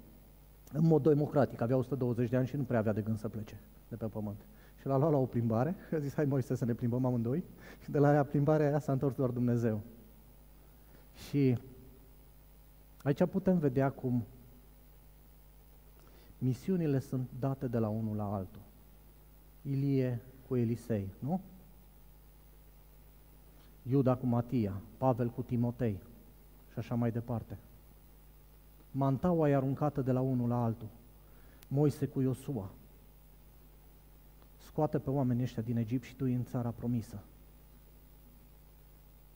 În 0.72 0.86
mod 0.86 1.02
democratic, 1.02 1.60
avea 1.60 1.76
120 1.76 2.30
de 2.30 2.36
ani 2.36 2.46
și 2.46 2.56
nu 2.56 2.62
prea 2.62 2.78
avea 2.78 2.92
de 2.92 3.00
gând 3.00 3.18
să 3.18 3.28
plece 3.28 3.60
de 3.88 3.96
pe 3.96 4.06
pământ. 4.06 4.38
Și 4.80 4.86
l-a 4.86 4.96
luat 4.96 5.10
la 5.10 5.18
o 5.18 5.26
plimbare 5.26 5.74
și 5.88 5.94
a 5.94 5.98
zis, 5.98 6.14
hai 6.14 6.24
Moise 6.24 6.54
să 6.54 6.64
ne 6.64 6.74
plimbăm 6.74 7.04
amândoi. 7.04 7.44
Și 7.82 7.90
de 7.90 7.98
la 7.98 8.08
aia 8.08 8.24
plimbarea 8.24 8.66
aia 8.66 8.78
s-a 8.78 8.92
întors 8.92 9.14
doar 9.14 9.30
Dumnezeu. 9.30 9.80
Și 11.28 11.58
aici 13.04 13.24
putem 13.24 13.58
vedea 13.58 13.90
cum 13.90 14.24
misiunile 16.38 16.98
sunt 16.98 17.28
date 17.38 17.66
de 17.66 17.78
la 17.78 17.88
unul 17.88 18.16
la 18.16 18.34
altul. 18.34 18.62
Ilie 19.62 20.20
cu 20.48 20.56
Elisei, 20.56 21.12
nu? 21.18 21.40
Iuda 23.82 24.16
cu 24.16 24.26
Matia, 24.26 24.80
Pavel 24.98 25.28
cu 25.28 25.42
Timotei 25.42 25.98
și 26.72 26.78
așa 26.78 26.94
mai 26.94 27.10
departe. 27.10 27.58
Mantaua 28.90 29.48
e 29.48 29.54
aruncată 29.54 30.02
de 30.02 30.12
la 30.12 30.20
unul 30.20 30.48
la 30.48 30.64
altul. 30.64 30.88
Moise 31.68 32.06
cu 32.06 32.20
Iosua. 32.20 32.70
Scoate 34.56 34.98
pe 34.98 35.10
oamenii 35.10 35.42
ăștia 35.42 35.62
din 35.62 35.76
Egipt 35.76 36.04
și 36.04 36.14
tu 36.14 36.24
în 36.24 36.44
țara 36.44 36.70
promisă. 36.70 37.22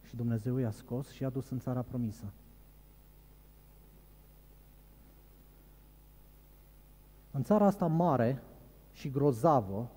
Și 0.02 0.16
Dumnezeu 0.16 0.56
i-a 0.56 0.70
scos 0.70 1.10
și 1.10 1.22
i-a 1.22 1.30
dus 1.30 1.50
în 1.50 1.58
țara 1.58 1.82
promisă. 1.82 2.24
În 7.38 7.44
țara 7.44 7.66
asta 7.66 7.86
mare 7.86 8.42
și 8.92 9.10
grozavă, 9.10 9.88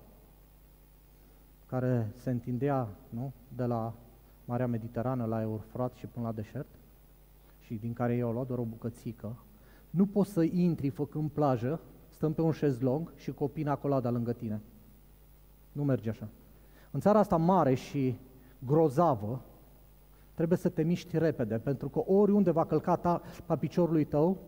care 1.66 2.10
se 2.16 2.30
întindea 2.30 2.88
nu, 3.08 3.32
de 3.56 3.64
la 3.64 3.94
Marea 4.44 4.66
Mediterană 4.66 5.24
la 5.24 5.40
Eurfrat 5.40 5.94
și 5.94 6.06
până 6.06 6.26
la 6.26 6.32
deșert, 6.32 6.66
și 7.60 7.74
din 7.74 7.92
care 7.92 8.14
ei 8.14 8.22
au 8.22 8.32
luat 8.32 8.46
doar 8.46 8.58
o 8.58 8.64
bucățică, 8.64 9.36
nu 9.90 10.06
poți 10.06 10.30
să 10.30 10.42
intri 10.42 10.88
făcând 10.88 11.30
plajă, 11.30 11.80
stăm 12.08 12.32
pe 12.32 12.40
un 12.40 12.52
șezlong 12.52 13.12
și 13.16 13.32
cu 13.32 13.44
o 13.44 13.48
pina 13.48 13.76
colada 13.76 14.10
lângă 14.10 14.32
tine. 14.32 14.60
Nu 15.72 15.84
merge 15.84 16.10
așa. 16.10 16.28
În 16.90 17.00
țara 17.00 17.18
asta 17.18 17.36
mare 17.36 17.74
și 17.74 18.16
grozavă, 18.66 19.40
trebuie 20.34 20.58
să 20.58 20.68
te 20.68 20.82
miști 20.82 21.18
repede, 21.18 21.58
pentru 21.58 21.88
că 21.88 21.98
oriunde 21.98 22.50
va 22.50 22.64
călca 22.64 22.96
ta, 22.96 23.22
pe 23.46 23.56
piciorului 23.56 24.04
tău, 24.04 24.38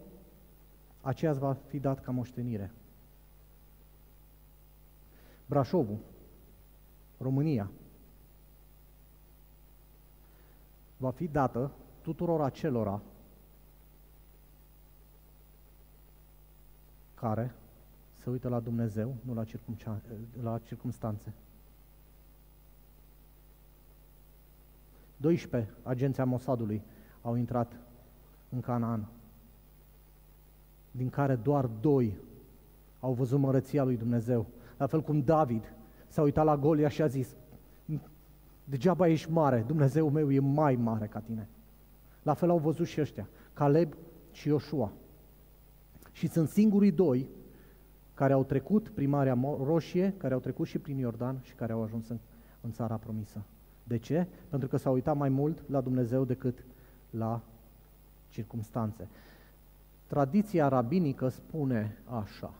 aceea 1.00 1.32
va 1.32 1.52
fi 1.52 1.78
dat 1.78 2.00
ca 2.00 2.10
moștenire. 2.10 2.72
Brașovul, 5.46 5.98
România, 7.18 7.70
va 10.96 11.10
fi 11.10 11.28
dată 11.28 11.70
tuturor 12.00 12.40
acelora 12.40 13.02
care 17.14 17.54
se 18.14 18.30
uită 18.30 18.48
la 18.48 18.60
Dumnezeu, 18.60 19.14
nu 19.22 19.34
la, 19.34 19.44
la 20.42 20.58
circumstanțe. 20.58 21.32
12 25.16 25.70
agenții 25.82 26.24
Mossadului 26.24 26.82
au 27.22 27.34
intrat 27.34 27.76
în 28.48 28.60
Canaan, 28.60 29.08
din 30.90 31.10
care 31.10 31.36
doar 31.36 31.66
doi 31.66 32.16
au 33.00 33.12
văzut 33.12 33.38
mărăția 33.38 33.84
lui 33.84 33.96
Dumnezeu. 33.96 34.46
La 34.76 34.86
fel 34.86 35.02
cum 35.02 35.20
David 35.20 35.74
s-a 36.08 36.22
uitat 36.22 36.44
la 36.44 36.56
Golia 36.56 36.88
și 36.88 37.02
a 37.02 37.06
zis, 37.06 37.36
degeaba 38.64 39.08
ești 39.08 39.30
mare, 39.30 39.64
Dumnezeu 39.66 40.10
meu 40.10 40.32
e 40.32 40.38
mai 40.38 40.74
mare 40.74 41.06
ca 41.06 41.20
tine. 41.20 41.48
La 42.22 42.34
fel 42.34 42.50
au 42.50 42.58
văzut 42.58 42.86
și 42.86 43.00
ăștia, 43.00 43.28
Caleb 43.52 43.94
și 44.30 44.48
Iosua. 44.48 44.92
Și 46.12 46.26
sunt 46.26 46.48
singurii 46.48 46.92
doi 46.92 47.28
care 48.14 48.32
au 48.32 48.44
trecut 48.44 48.88
prin 48.88 49.08
Marea 49.08 49.38
Roșie, 49.64 50.14
care 50.16 50.34
au 50.34 50.40
trecut 50.40 50.66
și 50.66 50.78
prin 50.78 50.98
Iordan 50.98 51.38
și 51.42 51.54
care 51.54 51.72
au 51.72 51.82
ajuns 51.82 52.08
în, 52.08 52.18
în 52.60 52.72
țara 52.72 52.96
promisă. 52.96 53.42
De 53.84 53.96
ce? 53.96 54.26
Pentru 54.48 54.68
că 54.68 54.76
s-au 54.76 54.92
uitat 54.92 55.16
mai 55.16 55.28
mult 55.28 55.62
la 55.68 55.80
Dumnezeu 55.80 56.24
decât 56.24 56.64
la 57.10 57.40
circumstanțe. 58.28 59.08
Tradiția 60.06 60.68
rabinică 60.68 61.28
spune 61.28 61.96
așa. 62.04 62.54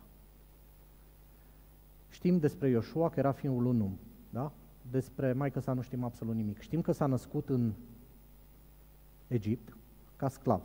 Știm 2.14 2.38
despre 2.38 2.68
Ioshua 2.68 3.08
că 3.08 3.18
era 3.18 3.32
fiul 3.32 3.62
lui 3.62 3.76
Num, 3.76 3.98
da? 4.30 4.52
Despre 4.90 5.32
Maica 5.32 5.60
sa 5.60 5.72
nu 5.72 5.80
știm 5.80 6.04
absolut 6.04 6.34
nimic. 6.34 6.60
Știm 6.60 6.80
că 6.80 6.92
s-a 6.92 7.06
născut 7.06 7.48
în 7.48 7.72
Egipt 9.28 9.76
ca 10.16 10.28
sclav. 10.28 10.62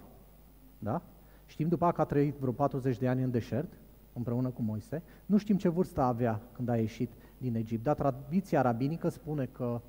Da? 0.79 1.01
Știm 1.45 1.67
după 1.67 1.85
aceea 1.85 1.95
că 1.95 2.01
a 2.01 2.13
trăit 2.13 2.35
vreo 2.35 2.51
40 2.51 2.97
de 2.97 3.07
ani 3.07 3.23
în 3.23 3.31
deșert, 3.31 3.73
împreună 4.13 4.49
cu 4.49 4.61
Moise. 4.61 5.01
Nu 5.25 5.37
știm 5.37 5.57
ce 5.57 5.69
vârstă 5.69 6.01
avea 6.01 6.41
când 6.51 6.69
a 6.69 6.77
ieșit 6.77 7.09
din 7.37 7.55
Egipt, 7.55 7.83
dar 7.83 7.95
tradiția 7.95 8.61
rabinică 8.61 9.09
spune 9.09 9.45
că 9.45 9.81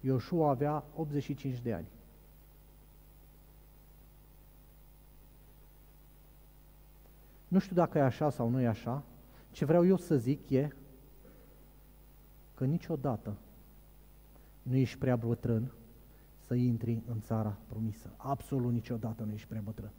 Ioshua 0.00 0.50
avea 0.50 0.84
85 0.94 1.60
de 1.60 1.72
ani. 1.72 1.86
Nu 7.48 7.58
știu 7.58 7.74
dacă 7.74 7.98
e 7.98 8.02
așa 8.02 8.30
sau 8.30 8.48
nu 8.48 8.60
e 8.60 8.66
așa. 8.66 9.02
Ce 9.52 9.64
vreau 9.64 9.86
eu 9.86 9.96
să 9.96 10.16
zic 10.16 10.50
e 10.50 10.70
că 12.54 12.64
niciodată 12.64 13.36
nu 14.62 14.76
ești 14.76 14.98
prea 14.98 15.16
bătrân 15.16 15.72
să 16.46 16.54
intri 16.54 17.02
în 17.06 17.20
țara 17.20 17.58
promisă. 17.68 18.10
Absolut 18.16 18.72
niciodată 18.72 19.22
nu 19.22 19.32
ești 19.32 19.48
prea 19.48 19.60
bătrân. 19.64 19.90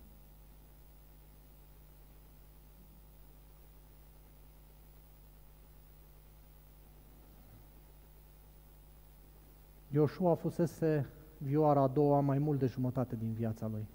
Ioshua 9.92 10.36
fusese 10.36 11.10
vioara 11.38 11.82
a 11.82 11.88
doua 11.88 12.20
mai 12.20 12.38
mult 12.38 12.60
de 12.60 12.66
jumătate 12.66 13.16
din 13.16 13.34
viața 13.34 13.68
lui. 13.68 13.86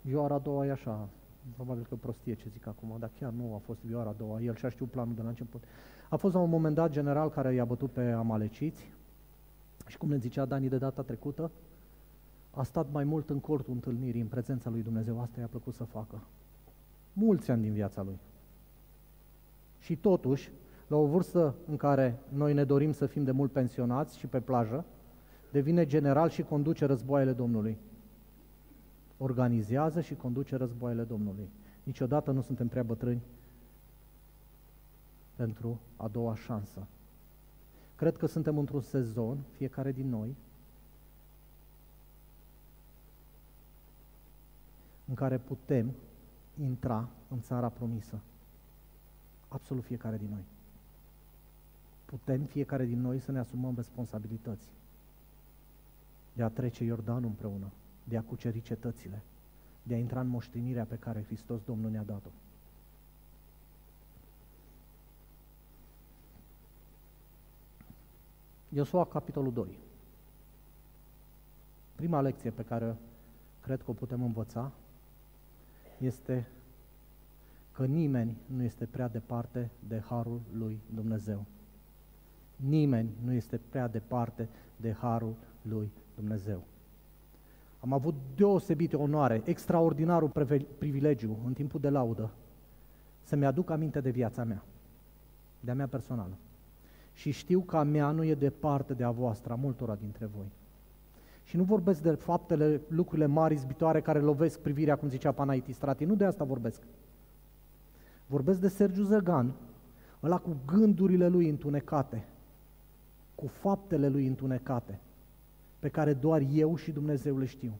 Vioara 0.00 0.34
a 0.34 0.38
doua 0.38 0.66
e 0.66 0.70
așa, 0.70 1.08
probabil 1.54 1.86
că 1.88 1.94
prostie 1.94 2.34
ce 2.34 2.48
zic 2.48 2.66
acum, 2.66 2.96
dar 2.98 3.10
chiar 3.18 3.30
nu 3.30 3.54
a 3.54 3.58
fost 3.58 3.80
vioara 3.84 4.08
a 4.08 4.14
doua, 4.18 4.40
el 4.40 4.54
și-a 4.54 4.68
știut 4.68 4.90
planul 4.90 5.14
de 5.14 5.22
la 5.22 5.28
început. 5.28 5.64
A 6.10 6.16
fost 6.16 6.34
la 6.34 6.40
un 6.40 6.50
moment 6.50 6.74
dat 6.74 6.90
general 6.90 7.30
care 7.30 7.54
i-a 7.54 7.64
bătut 7.64 7.90
pe 7.90 8.02
amaleciți 8.10 8.92
și 9.86 9.98
cum 9.98 10.08
ne 10.08 10.16
zicea 10.16 10.44
Dani 10.44 10.68
de 10.68 10.78
data 10.78 11.02
trecută, 11.02 11.50
a 12.50 12.62
stat 12.62 12.86
mai 12.92 13.04
mult 13.04 13.30
în 13.30 13.40
cortul 13.40 13.72
întâlnirii, 13.72 14.20
în 14.20 14.26
prezența 14.26 14.70
lui 14.70 14.82
Dumnezeu, 14.82 15.20
asta 15.20 15.40
i-a 15.40 15.46
plăcut 15.46 15.74
să 15.74 15.84
facă. 15.84 16.20
Mulți 17.12 17.50
ani 17.50 17.62
din 17.62 17.72
viața 17.72 18.02
lui. 18.02 18.18
Și 19.78 19.96
totuși, 19.96 20.50
la 20.86 20.96
o 20.96 21.06
vârstă 21.06 21.54
în 21.68 21.76
care 21.76 22.18
noi 22.28 22.54
ne 22.54 22.64
dorim 22.64 22.92
să 22.92 23.06
fim 23.06 23.24
de 23.24 23.30
mult 23.30 23.52
pensionați 23.52 24.18
și 24.18 24.26
pe 24.26 24.40
plajă, 24.40 24.84
devine 25.50 25.86
general 25.86 26.28
și 26.28 26.42
conduce 26.42 26.84
războaiele 26.84 27.32
Domnului. 27.32 27.78
Organizează 29.18 30.00
și 30.00 30.14
conduce 30.14 30.56
războaiele 30.56 31.02
Domnului. 31.02 31.48
Niciodată 31.82 32.30
nu 32.30 32.40
suntem 32.40 32.68
prea 32.68 32.82
bătrâni 32.82 33.22
pentru 35.36 35.80
a 35.96 36.08
doua 36.08 36.34
șansă. 36.34 36.86
Cred 37.96 38.16
că 38.16 38.26
suntem 38.26 38.58
într-un 38.58 38.80
sezon, 38.80 39.38
fiecare 39.56 39.92
din 39.92 40.08
noi, 40.08 40.36
în 45.08 45.14
care 45.14 45.38
putem 45.38 45.92
intra 46.60 47.08
în 47.28 47.40
țara 47.40 47.68
promisă. 47.68 48.20
Absolut 49.48 49.84
fiecare 49.84 50.16
din 50.16 50.28
noi 50.30 50.44
putem 52.04 52.44
fiecare 52.44 52.84
din 52.84 53.00
noi 53.00 53.18
să 53.18 53.32
ne 53.32 53.38
asumăm 53.38 53.72
responsabilități 53.76 54.66
de 56.32 56.42
a 56.42 56.48
trece 56.48 56.84
Iordanul 56.84 57.24
împreună, 57.24 57.70
de 58.04 58.16
a 58.16 58.22
cuceri 58.22 58.60
cetățile, 58.60 59.22
de 59.82 59.94
a 59.94 59.98
intra 59.98 60.20
în 60.20 60.26
moștenirea 60.26 60.84
pe 60.84 60.96
care 60.96 61.24
Hristos 61.24 61.62
Domnul 61.62 61.90
ne-a 61.90 62.02
dat-o. 62.02 62.30
Iosua, 68.68 69.04
capitolul 69.04 69.52
2. 69.52 69.78
Prima 71.94 72.20
lecție 72.20 72.50
pe 72.50 72.62
care 72.62 72.96
cred 73.60 73.82
că 73.82 73.90
o 73.90 73.94
putem 73.94 74.22
învăța 74.22 74.72
este 75.98 76.48
că 77.72 77.86
nimeni 77.86 78.36
nu 78.46 78.62
este 78.62 78.86
prea 78.86 79.08
departe 79.08 79.70
de 79.88 80.00
harul 80.00 80.40
lui 80.52 80.80
Dumnezeu. 80.94 81.44
Nimeni 82.56 83.10
nu 83.24 83.32
este 83.32 83.60
prea 83.68 83.88
departe 83.88 84.48
de 84.76 84.92
harul 84.92 85.34
lui 85.62 85.90
Dumnezeu. 86.14 86.64
Am 87.84 87.92
avut 87.92 88.14
deosebită 88.36 88.98
onoare, 88.98 89.42
extraordinarul 89.44 90.56
privilegiu 90.78 91.36
în 91.46 91.52
timpul 91.52 91.80
de 91.80 91.88
laudă 91.88 92.30
să-mi 93.22 93.46
aduc 93.46 93.70
aminte 93.70 94.00
de 94.00 94.10
viața 94.10 94.44
mea, 94.44 94.64
de 95.60 95.70
a 95.70 95.74
mea 95.74 95.86
personală. 95.86 96.36
Și 97.12 97.30
știu 97.30 97.60
că 97.60 97.76
a 97.76 97.82
mea 97.82 98.10
nu 98.10 98.24
e 98.24 98.34
departe 98.34 98.94
de 98.94 99.04
a 99.04 99.10
voastră, 99.10 99.52
a 99.52 99.56
multora 99.56 99.94
dintre 99.94 100.26
voi. 100.36 100.46
Și 101.42 101.56
nu 101.56 101.62
vorbesc 101.62 102.02
de 102.02 102.10
faptele, 102.10 102.80
lucrurile 102.88 103.26
mari, 103.26 103.54
izbitoare, 103.54 104.00
care 104.00 104.18
lovesc 104.18 104.60
privirea, 104.60 104.96
cum 104.96 105.08
zicea 105.08 105.32
Panaitis 105.32 105.74
Strati, 105.74 106.04
nu 106.04 106.14
de 106.14 106.24
asta 106.24 106.44
vorbesc. 106.44 106.82
Vorbesc 108.26 108.60
de 108.60 108.68
Sergiu 108.68 109.02
Zăgan, 109.02 109.52
ăla 110.22 110.38
cu 110.38 110.56
gândurile 110.66 111.28
lui 111.28 111.48
întunecate, 111.48 112.24
cu 113.34 113.46
faptele 113.46 114.08
lui 114.08 114.26
întunecate, 114.26 114.98
pe 115.84 115.90
care 115.90 116.14
doar 116.14 116.42
eu 116.50 116.76
și 116.76 116.92
Dumnezeu 116.92 117.38
le 117.38 117.44
știu. 117.44 117.78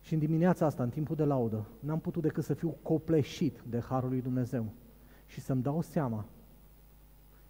Și 0.00 0.12
în 0.12 0.18
dimineața 0.18 0.66
asta, 0.66 0.82
în 0.82 0.88
timpul 0.88 1.16
de 1.16 1.24
laudă, 1.24 1.66
n-am 1.80 1.98
putut 1.98 2.22
decât 2.22 2.44
să 2.44 2.54
fiu 2.54 2.76
copleșit 2.82 3.60
de 3.60 3.80
Harul 3.80 4.08
lui 4.08 4.20
Dumnezeu 4.20 4.66
și 5.26 5.40
să-mi 5.40 5.62
dau 5.62 5.80
seama 5.80 6.24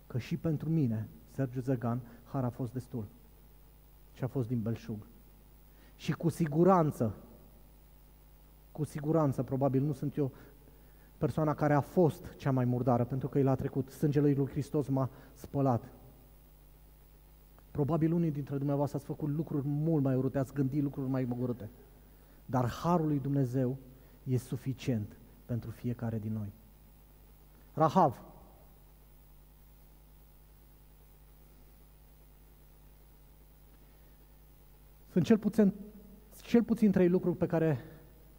că 0.07 0.19
și 0.19 0.37
pentru 0.37 0.69
mine, 0.69 1.09
Sergiu 1.35 1.61
Zăgan, 1.61 2.01
Har 2.25 2.45
a 2.45 2.49
fost 2.49 2.73
destul. 2.73 3.05
Și 4.13 4.25
a 4.25 4.27
fost 4.27 4.49
din 4.49 4.61
belșug. 4.61 5.07
Și 5.97 6.13
cu 6.13 6.29
siguranță, 6.29 7.15
cu 8.73 8.85
siguranță, 8.85 9.43
probabil 9.43 9.83
nu 9.83 9.93
sunt 9.93 10.17
eu 10.17 10.33
persoana 11.19 11.55
care 11.55 11.75
a 11.75 11.81
fost 11.81 12.25
cea 12.37 12.51
mai 12.51 12.65
murdară, 12.65 13.05
pentru 13.05 13.29
că 13.29 13.39
el 13.39 13.49
a 13.49 13.55
trecut, 13.55 13.89
sângele 13.89 14.33
lui 14.33 14.49
Hristos 14.49 14.89
m-a 14.89 15.11
spălat. 15.33 15.85
Probabil 17.79 18.13
unii 18.13 18.31
dintre 18.31 18.57
dumneavoastră 18.57 18.99
ați 18.99 19.07
făcut 19.07 19.29
lucruri 19.29 19.67
mult 19.67 20.03
mai 20.03 20.15
urâte, 20.15 20.39
ați 20.39 20.55
gândit 20.55 20.83
lucruri 20.83 21.09
mai 21.09 21.29
urâte. 21.39 21.71
Dar 22.47 22.69
Harul 22.69 23.07
lui 23.07 23.19
Dumnezeu 23.19 23.77
e 24.25 24.37
suficient 24.37 25.17
pentru 25.47 25.71
fiecare 25.71 26.19
din 26.19 26.33
noi. 26.33 26.53
Rahav. 27.75 28.23
Sunt 35.11 35.25
cel 35.25 35.39
puțin, 35.39 35.73
cel 36.43 36.63
puțin 36.63 36.91
trei 36.91 37.09
lucruri 37.09 37.37
pe 37.37 37.47
care, 37.47 37.85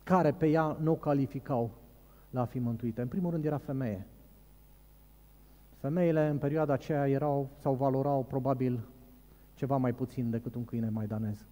care 0.04 0.32
pe 0.32 0.48
ea 0.48 0.78
nu 0.82 0.92
o 0.92 0.96
calificau 0.96 1.72
la 2.30 2.42
a 2.42 2.46
fi 2.46 2.60
mântuită. 2.60 3.02
În 3.02 3.08
primul 3.08 3.32
rând 3.32 3.46
era 3.46 3.58
femeie. 3.58 4.08
Femeile 5.78 6.28
în 6.28 6.38
perioada 6.38 6.74
aceea 6.74 7.10
erau 7.10 7.50
sau 7.60 7.74
valorau 7.74 8.24
probabil 8.24 8.80
ceva 9.60 9.78
mai 9.78 9.94
puțin 9.94 10.30
decât 10.30 10.56
un 10.56 10.66
câine 10.66 10.90
maidanez. 10.90 11.46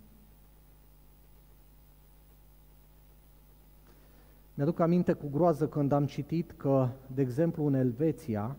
Mi-aduc 4.53 4.79
aminte 4.79 5.13
cu 5.13 5.29
groază 5.29 5.67
când 5.67 5.91
am 5.91 6.05
citit 6.05 6.51
că, 6.51 6.89
de 7.13 7.21
exemplu, 7.21 7.65
în 7.65 7.73
Elveția, 7.73 8.55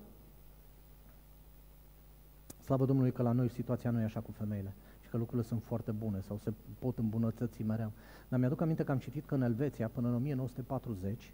slavă 2.65 2.85
Domnului 2.85 3.13
că 3.13 3.23
la 3.23 3.33
noi 3.33 3.49
situația 3.49 3.91
nu 3.91 4.01
e 4.01 4.05
așa 4.05 4.21
cu 4.21 4.31
femeile 4.31 4.75
și 5.01 5.09
că 5.09 5.17
lucrurile 5.17 5.47
sunt 5.47 5.63
foarte 5.63 5.91
bune 5.91 6.21
sau 6.21 6.37
se 6.37 6.53
pot 6.79 6.99
îmbunătăți 6.99 7.63
mereu. 7.63 7.93
Dar 8.29 8.39
mi-aduc 8.39 8.61
aminte 8.61 8.85
că 8.85 8.93
am 8.93 8.99
citit 8.99 9.27
că 9.27 9.35
în 9.35 9.43
Elveția, 9.43 9.89
până 9.89 10.09
în 10.09 10.15
1940, 10.15 11.33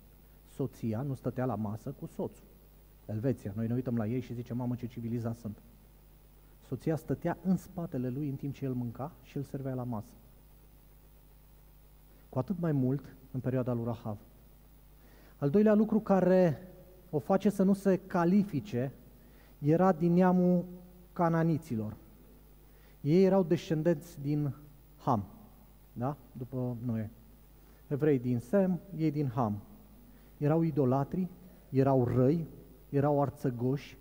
soția 0.48 1.02
nu 1.02 1.14
stătea 1.14 1.44
la 1.44 1.54
masă 1.54 1.90
cu 1.90 2.06
soțul. 2.06 2.46
Elveția. 3.06 3.52
Noi 3.56 3.66
ne 3.66 3.74
uităm 3.74 3.96
la 3.96 4.06
ei 4.06 4.20
și 4.20 4.34
zicem, 4.34 4.56
mamă, 4.56 4.74
ce 4.74 4.86
civilizați 4.86 5.40
sunt. 5.40 5.58
Soția 6.66 6.96
stătea 6.96 7.38
în 7.42 7.56
spatele 7.56 8.08
lui 8.08 8.28
în 8.28 8.36
timp 8.36 8.54
ce 8.54 8.64
el 8.64 8.72
mânca 8.72 9.12
și 9.22 9.36
îl 9.36 9.42
servea 9.42 9.74
la 9.74 9.84
masă. 9.84 10.12
Cu 12.28 12.38
atât 12.38 12.58
mai 12.60 12.72
mult 12.72 13.16
în 13.30 13.40
perioada 13.40 13.72
lui 13.72 13.84
Rahav. 13.84 14.18
Al 15.38 15.50
doilea 15.50 15.74
lucru 15.74 16.00
care 16.00 16.68
o 17.10 17.18
face 17.18 17.50
să 17.50 17.62
nu 17.62 17.72
se 17.72 17.96
califice 17.96 18.92
era 19.58 19.92
din 19.92 20.12
neamul 20.12 20.64
cananiților. 21.12 21.96
Ei 23.00 23.24
erau 23.24 23.42
descendenți 23.42 24.20
din 24.20 24.54
Ham, 24.96 25.24
da? 25.92 26.16
După 26.32 26.76
Noe. 26.84 27.10
Evrei 27.86 28.18
din 28.18 28.38
Sem, 28.38 28.80
ei 28.96 29.10
din 29.10 29.28
Ham. 29.28 29.58
Erau 30.38 30.62
idolatri, 30.62 31.28
erau 31.70 32.04
răi, 32.04 32.46
erau 32.88 33.22
arțăgoși, 33.22 33.96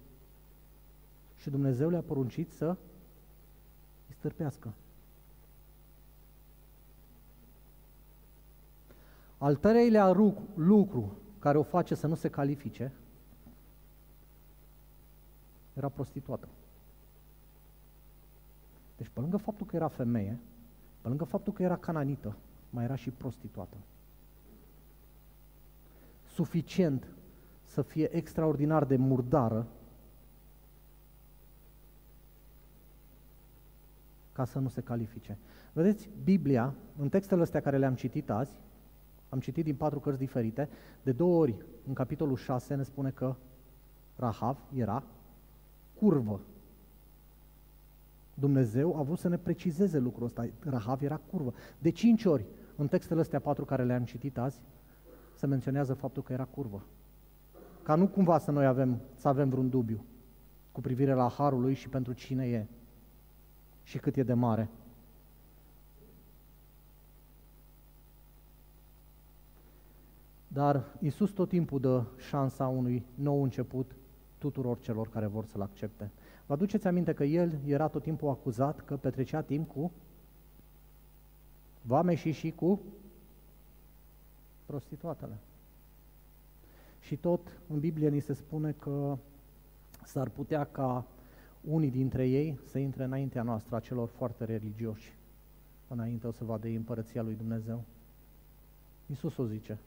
și 1.43 1.49
Dumnezeu 1.49 1.89
le-a 1.89 2.01
poruncit 2.01 2.51
să 2.51 2.67
îi 4.07 4.13
stârpească. 4.13 4.73
Al 9.37 9.55
treilea 9.55 10.11
lucru 10.55 11.17
care 11.39 11.57
o 11.57 11.63
face 11.63 11.95
să 11.95 12.07
nu 12.07 12.15
se 12.15 12.29
califice 12.29 12.93
era 15.73 15.89
prostituată. 15.89 16.47
Deci 18.97 19.09
pe 19.13 19.19
lângă 19.19 19.37
faptul 19.37 19.65
că 19.65 19.75
era 19.75 19.87
femeie, 19.87 20.39
pe 21.01 21.07
lângă 21.07 21.23
faptul 21.23 21.53
că 21.53 21.63
era 21.63 21.77
cananită, 21.77 22.37
mai 22.69 22.83
era 22.83 22.95
și 22.95 23.09
prostituată. 23.09 23.77
Suficient 26.25 27.07
să 27.63 27.81
fie 27.81 28.15
extraordinar 28.15 28.85
de 28.85 28.95
murdară 28.95 29.67
ca 34.33 34.45
să 34.45 34.59
nu 34.59 34.67
se 34.67 34.81
califice. 34.81 35.37
Vedeți, 35.73 36.09
Biblia, 36.23 36.73
în 36.97 37.09
textele 37.09 37.41
astea 37.41 37.61
care 37.61 37.77
le-am 37.77 37.95
citit 37.95 38.29
azi, 38.29 38.59
am 39.29 39.39
citit 39.39 39.63
din 39.63 39.75
patru 39.75 39.99
cărți 39.99 40.19
diferite, 40.19 40.69
de 41.03 41.11
două 41.11 41.39
ori, 41.39 41.55
în 41.87 41.93
capitolul 41.93 42.35
6, 42.35 42.75
ne 42.75 42.83
spune 42.83 43.09
că 43.09 43.35
Rahav 44.15 44.57
era 44.75 45.03
curvă. 45.99 46.39
Dumnezeu 48.33 48.97
a 48.97 49.01
vrut 49.01 49.19
să 49.19 49.27
ne 49.27 49.37
precizeze 49.37 49.99
lucrul 49.99 50.25
ăsta. 50.25 50.47
Rahav 50.59 51.01
era 51.01 51.19
curvă. 51.31 51.53
De 51.79 51.89
cinci 51.89 52.25
ori, 52.25 52.45
în 52.75 52.87
textele 52.87 53.19
astea 53.19 53.39
patru 53.39 53.65
care 53.65 53.83
le-am 53.83 54.03
citit 54.03 54.37
azi, 54.37 54.61
se 55.35 55.45
menționează 55.45 55.93
faptul 55.93 56.23
că 56.23 56.33
era 56.33 56.45
curvă. 56.45 56.83
Ca 57.83 57.95
nu 57.95 58.07
cumva 58.07 58.37
să 58.37 58.51
noi 58.51 58.65
avem, 58.65 58.99
să 59.15 59.27
avem 59.27 59.49
vreun 59.49 59.69
dubiu 59.69 60.03
cu 60.71 60.81
privire 60.81 61.13
la 61.13 61.29
harul 61.29 61.61
lui 61.61 61.73
și 61.73 61.89
pentru 61.89 62.13
cine 62.13 62.47
e 62.47 62.65
și 63.83 63.97
cât 63.97 64.15
e 64.15 64.23
de 64.23 64.33
mare. 64.33 64.69
Dar 70.47 70.85
Isus 70.99 71.31
tot 71.31 71.49
timpul 71.49 71.79
dă 71.79 72.03
șansa 72.17 72.67
unui 72.67 73.05
nou 73.15 73.43
început 73.43 73.95
tuturor 74.37 74.79
celor 74.79 75.09
care 75.09 75.25
vor 75.25 75.45
să-L 75.45 75.61
accepte. 75.61 76.11
Vă 76.45 76.53
aduceți 76.53 76.87
aminte 76.87 77.13
că 77.13 77.23
El 77.23 77.59
era 77.65 77.87
tot 77.87 78.03
timpul 78.03 78.29
acuzat 78.29 78.81
că 78.81 78.97
petrecea 78.97 79.41
timp 79.41 79.67
cu 79.67 79.91
vame 81.81 82.15
și 82.15 82.31
și 82.31 82.51
cu 82.51 82.81
prostituatele. 84.65 85.37
Și 86.99 87.15
tot 87.15 87.59
în 87.67 87.79
Biblie 87.79 88.09
ni 88.09 88.19
se 88.19 88.33
spune 88.33 88.71
că 88.71 89.17
s-ar 90.05 90.29
putea 90.29 90.63
ca 90.63 91.05
unii 91.63 91.91
dintre 91.91 92.27
ei 92.27 92.59
să 92.65 92.77
intre 92.77 93.03
înaintea 93.03 93.43
noastră, 93.43 93.75
a 93.75 93.79
celor 93.79 94.07
foarte 94.07 94.45
religioși, 94.45 95.13
înainte 95.87 96.27
o 96.27 96.31
să 96.31 96.43
vadă 96.43 96.67
ei 96.67 96.75
împărăția 96.75 97.21
lui 97.21 97.35
Dumnezeu. 97.35 97.83
Iisus 99.05 99.37
o 99.37 99.45
zice. 99.45 99.79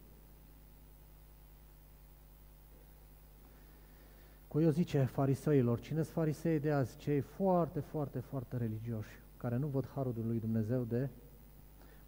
Cu 4.48 4.60
eu 4.60 4.70
zice 4.70 5.04
fariseilor, 5.04 5.80
cine 5.80 6.02
sunt 6.02 6.14
farisei 6.14 6.60
de 6.60 6.70
azi? 6.70 6.96
Cei 6.96 7.20
foarte, 7.20 7.80
foarte, 7.80 8.18
foarte 8.18 8.56
religioși, 8.56 9.20
care 9.36 9.56
nu 9.56 9.66
văd 9.66 9.88
harul 9.94 10.14
lui 10.26 10.40
Dumnezeu 10.40 10.82
de 10.82 11.08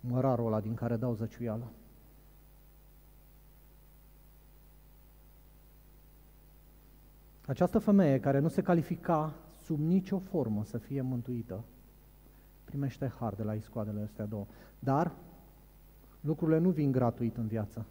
mărarul 0.00 0.46
ăla 0.46 0.60
din 0.60 0.74
care 0.74 0.96
dau 0.96 1.14
zăciuială. 1.14 1.70
Această 7.46 7.78
femeie 7.78 8.20
care 8.20 8.38
nu 8.38 8.48
se 8.48 8.62
califica 8.62 9.34
sub 9.68 9.80
nicio 9.80 10.18
formă 10.18 10.64
să 10.64 10.78
fie 10.78 11.00
mântuită, 11.00 11.64
primește 12.64 13.12
har 13.18 13.34
de 13.34 13.42
la 13.42 13.54
iscoadele 13.54 14.02
astea 14.02 14.24
două. 14.24 14.46
Dar 14.78 15.12
lucrurile 16.20 16.58
nu 16.58 16.70
vin 16.70 16.92
gratuit 16.92 17.36
în 17.36 17.46
viață. 17.46 17.86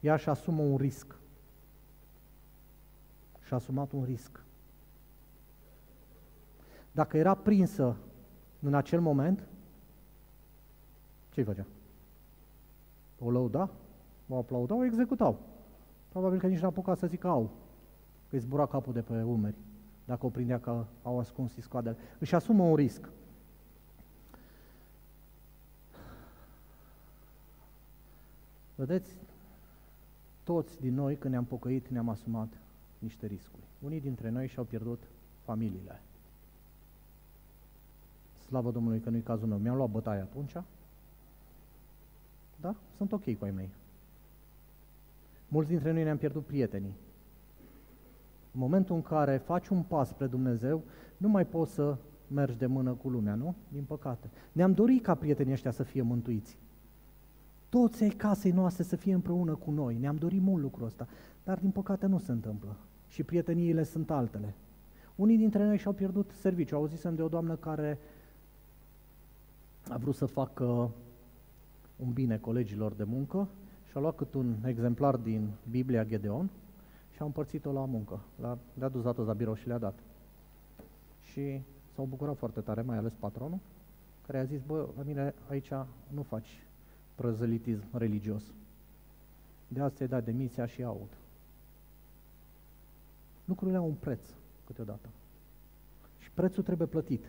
Ea 0.00 0.16
și 0.16 0.28
asumă 0.28 0.62
un 0.62 0.76
risc. 0.76 1.18
Și-a 3.46 3.56
asumat 3.56 3.92
un 3.92 4.04
risc. 4.04 4.44
Dacă 6.92 7.16
era 7.16 7.34
prinsă 7.34 7.96
în 8.60 8.74
acel 8.74 9.00
moment, 9.00 9.48
ce-i 11.30 11.44
făcea? 11.44 11.66
O 13.18 13.30
lăuda? 13.30 13.70
O 14.28 14.36
aplauda? 14.36 14.74
O 14.74 14.84
executau. 14.84 15.38
Probabil 16.08 16.38
că 16.38 16.46
nici 16.46 16.60
n-a 16.60 16.66
apucat 16.66 16.98
să 16.98 17.06
zică 17.06 17.28
au, 17.28 17.50
că 18.28 18.34
îi 18.34 18.40
zbura 18.40 18.66
capul 18.66 18.92
de 18.92 19.02
pe 19.02 19.22
umeri 19.22 19.56
dacă 20.04 20.26
o 20.26 20.28
prindea 20.28 20.60
că 20.60 20.84
au 21.02 21.18
ascuns 21.18 21.56
iscoadele. 21.56 21.96
Își 22.18 22.34
asumă 22.34 22.62
un 22.62 22.74
risc. 22.74 23.08
Vedeți, 28.74 29.16
toți 30.44 30.80
din 30.80 30.94
noi, 30.94 31.16
când 31.16 31.32
ne-am 31.32 31.44
pocăit, 31.44 31.88
ne-am 31.88 32.08
asumat 32.08 32.48
niște 32.98 33.26
riscuri. 33.26 33.62
Unii 33.80 34.00
dintre 34.00 34.28
noi 34.28 34.46
și-au 34.46 34.64
pierdut 34.64 35.02
familiile. 35.44 36.00
Slavă 38.46 38.70
Domnului 38.70 39.00
că 39.00 39.10
nu-i 39.10 39.22
cazul 39.22 39.48
meu. 39.48 39.58
Mi-am 39.58 39.76
luat 39.76 39.90
bătaie 39.90 40.20
atunci. 40.20 40.52
Da? 42.60 42.74
Sunt 42.96 43.12
ok 43.12 43.38
cu 43.38 43.44
ai 43.44 43.50
mei. 43.50 43.70
Mulți 45.48 45.70
dintre 45.70 45.92
noi 45.92 46.02
ne-am 46.02 46.16
pierdut 46.16 46.46
prietenii. 46.46 46.94
În 48.54 48.60
momentul 48.60 48.94
în 48.94 49.02
care 49.02 49.36
faci 49.36 49.68
un 49.68 49.82
pas 49.82 50.08
spre 50.08 50.26
Dumnezeu, 50.26 50.82
nu 51.16 51.28
mai 51.28 51.46
poți 51.46 51.72
să 51.72 51.96
mergi 52.28 52.58
de 52.58 52.66
mână 52.66 52.92
cu 52.92 53.08
lumea, 53.08 53.34
nu? 53.34 53.54
Din 53.68 53.82
păcate. 53.82 54.30
Ne-am 54.52 54.72
dorit 54.72 55.02
ca 55.02 55.14
prietenii 55.14 55.52
ăștia 55.52 55.70
să 55.70 55.82
fie 55.82 56.02
mântuiți. 56.02 56.58
Toți 57.68 58.02
ai 58.02 58.08
casei 58.08 58.50
noastre 58.50 58.82
să 58.82 58.96
fie 58.96 59.14
împreună 59.14 59.54
cu 59.54 59.70
noi. 59.70 59.96
Ne-am 60.00 60.16
dorit 60.16 60.40
mult 60.40 60.62
lucrul 60.62 60.86
ăsta. 60.86 61.06
Dar 61.44 61.58
din 61.58 61.70
păcate 61.70 62.06
nu 62.06 62.18
se 62.18 62.32
întâmplă. 62.32 62.76
Și 63.08 63.22
prieteniile 63.22 63.82
sunt 63.82 64.10
altele. 64.10 64.54
Unii 65.16 65.36
dintre 65.36 65.64
noi 65.64 65.78
și-au 65.78 65.92
pierdut 65.92 66.30
serviciu. 66.30 66.74
Auzisem 66.74 67.14
de 67.14 67.22
o 67.22 67.28
doamnă 67.28 67.54
care 67.54 67.98
a 69.88 69.96
vrut 69.96 70.14
să 70.14 70.26
facă 70.26 70.90
un 71.96 72.12
bine 72.12 72.38
colegilor 72.38 72.92
de 72.92 73.04
muncă 73.04 73.48
și 73.90 73.96
a 73.96 74.00
luat 74.00 74.16
cât 74.16 74.34
un 74.34 74.54
exemplar 74.64 75.16
din 75.16 75.48
Biblia 75.70 76.04
Gedeon 76.04 76.50
și 77.22 77.28
au 77.28 77.34
împărțit-o 77.34 77.72
la 77.72 77.84
muncă. 77.84 78.20
La, 78.40 78.58
le-a 78.74 78.88
dus 78.88 79.02
dată 79.02 79.22
la 79.22 79.32
birou 79.32 79.54
și 79.54 79.66
le-a 79.66 79.78
dat. 79.78 79.98
Și 81.20 81.62
s-au 81.94 82.04
bucurat 82.04 82.36
foarte 82.36 82.60
tare, 82.60 82.82
mai 82.82 82.96
ales 82.96 83.12
patronul, 83.18 83.58
care 84.26 84.38
a 84.38 84.44
zis, 84.44 84.60
bă, 84.62 84.88
la 84.96 85.02
mine 85.02 85.34
aici 85.48 85.70
nu 86.08 86.22
faci 86.22 86.66
prăzălitism 87.14 87.84
religios. 87.92 88.42
De 89.68 89.80
asta 89.80 89.96
ți-ai 89.96 90.08
dat 90.08 90.24
demisia 90.24 90.66
și 90.66 90.82
aud. 90.82 91.16
Lucrurile 93.44 93.76
au 93.76 93.86
un 93.86 93.94
preț 93.94 94.20
câteodată. 94.66 95.08
Și 96.18 96.30
prețul 96.30 96.62
trebuie 96.62 96.86
plătit. 96.86 97.24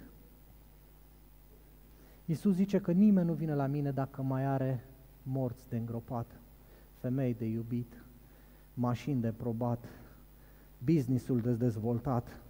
Iisus 2.25 2.53
zice 2.53 2.79
că 2.79 2.91
nimeni 2.91 3.27
nu 3.27 3.34
vine 3.34 3.56
la 3.56 3.65
mine 3.65 3.91
dacă 3.91 4.21
mai 4.21 4.45
are 4.45 4.84
morți 5.23 5.69
de 5.69 5.77
îngropat, 5.77 6.39
femei 6.99 7.34
de 7.34 7.45
iubit, 7.45 8.03
mașini 8.74 9.22
de 9.22 9.32
probat, 9.32 9.86
businessul 10.84 11.42
de 11.42 11.54
dezvoltat. 11.54 12.42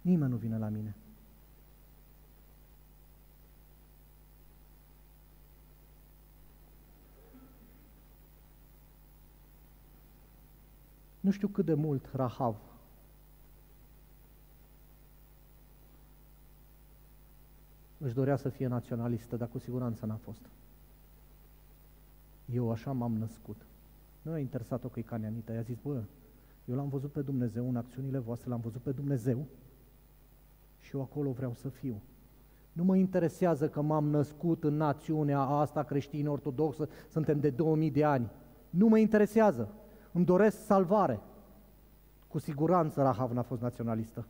Nimeni 0.00 0.30
nu 0.30 0.36
vine 0.36 0.58
la 0.58 0.68
mine. 0.68 0.94
Nu 11.20 11.30
știu 11.30 11.48
cât 11.48 11.64
de 11.64 11.74
mult 11.74 12.08
Rahav 12.12 12.56
își 17.98 18.14
dorea 18.14 18.36
să 18.36 18.48
fie 18.48 18.66
naționalistă, 18.66 19.36
dar 19.36 19.48
cu 19.48 19.58
siguranță 19.58 20.06
n-a 20.06 20.16
fost. 20.16 20.40
Eu 22.52 22.70
așa 22.70 22.92
m-am 22.92 23.12
născut. 23.12 23.56
Nu 24.22 24.32
a 24.32 24.38
interesat-o 24.38 24.88
că 24.88 24.98
e 24.98 25.02
canianită. 25.02 25.52
I-a 25.52 25.60
zis, 25.60 25.76
bă, 25.82 26.02
eu 26.64 26.74
l-am 26.74 26.88
văzut 26.88 27.12
pe 27.12 27.20
Dumnezeu 27.20 27.68
în 27.68 27.76
acțiunile 27.76 28.18
voastre, 28.18 28.50
l-am 28.50 28.60
văzut 28.60 28.80
pe 28.80 28.90
Dumnezeu 28.90 29.46
și 30.80 30.96
eu 30.96 31.02
acolo 31.02 31.30
vreau 31.30 31.54
să 31.54 31.68
fiu. 31.68 32.02
Nu 32.72 32.84
mă 32.84 32.96
interesează 32.96 33.68
că 33.68 33.80
m-am 33.80 34.08
născut 34.08 34.64
în 34.64 34.76
națiunea 34.76 35.40
asta 35.40 35.82
creștină 35.82 36.30
ortodoxă, 36.30 36.88
suntem 37.08 37.40
de 37.40 37.50
2000 37.50 37.90
de 37.90 38.04
ani. 38.04 38.30
Nu 38.70 38.88
mă 38.88 38.98
interesează. 38.98 39.68
Îmi 40.12 40.24
doresc 40.24 40.64
salvare. 40.64 41.20
Cu 42.28 42.38
siguranță 42.38 43.02
Rahav 43.02 43.30
n-a 43.30 43.42
fost 43.42 43.60
naționalistă. 43.60 44.26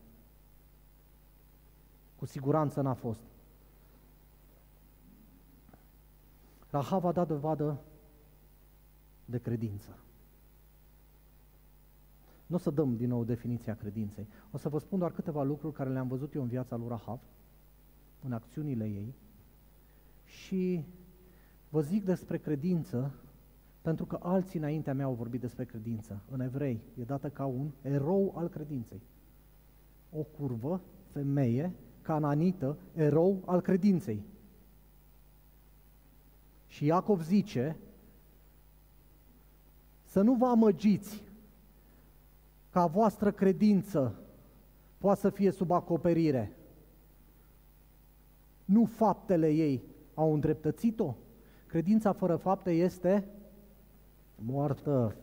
Cu 2.17 2.27
siguranță 2.27 2.81
n-a 2.81 2.95
fost. 2.95 3.21
Rahav 6.71 7.05
a 7.05 7.13
dat 7.13 7.27
dovadă 7.27 7.79
de 9.31 9.39
credință. 9.39 9.99
Nu 12.47 12.57
o 12.57 12.59
să 12.59 12.71
dăm 12.71 12.97
din 12.97 13.09
nou 13.09 13.25
definiția 13.25 13.75
credinței. 13.75 14.27
O 14.51 14.57
să 14.57 14.69
vă 14.69 14.79
spun 14.79 14.99
doar 14.99 15.13
câteva 15.13 15.43
lucruri 15.43 15.75
care 15.75 15.91
le-am 15.91 16.09
văzut 16.09 16.35
eu 16.35 16.43
în 16.43 16.49
viața 16.49 16.77
lui 16.77 16.89
Rahav, 16.89 17.21
în 18.25 18.33
acțiunile 18.33 18.85
ei, 18.85 19.15
și 20.25 20.85
vă 21.69 21.81
zic 21.81 22.05
despre 22.05 22.39
credință 22.39 23.15
pentru 23.83 24.05
că 24.05 24.19
alții 24.23 24.59
înaintea 24.59 24.95
mea 24.95 25.05
au 25.05 25.15
vorbit 25.15 25.41
despre 25.41 25.65
credință. 25.65 26.23
În 26.31 26.41
evrei 26.41 26.81
e 26.99 27.03
dată 27.03 27.29
ca 27.29 27.45
un 27.45 27.71
erou 27.83 28.33
al 28.37 28.49
credinței. 28.49 29.01
O 30.13 30.23
curvă 30.23 30.81
femeie, 31.13 31.73
cananită, 32.03 32.79
erou 32.95 33.43
al 33.45 33.61
credinței. 33.61 34.23
Și 36.67 36.85
Iacov 36.85 37.23
zice 37.23 37.77
să 40.11 40.23
nu 40.23 40.35
vă 40.35 40.47
amăgiți 40.47 41.23
ca 42.71 42.87
voastră 42.87 43.31
credință 43.31 44.15
poate 44.99 45.21
să 45.21 45.31
fie 45.31 45.51
sub 45.51 45.71
acoperire. 45.71 46.57
Nu 48.65 48.85
faptele 48.85 49.51
ei 49.51 49.83
au 50.15 50.35
îndreptățit-o. 50.35 51.15
Credința 51.67 52.13
fără 52.13 52.37
fapte 52.37 52.71
este 52.71 53.29
moartă. 54.35 55.17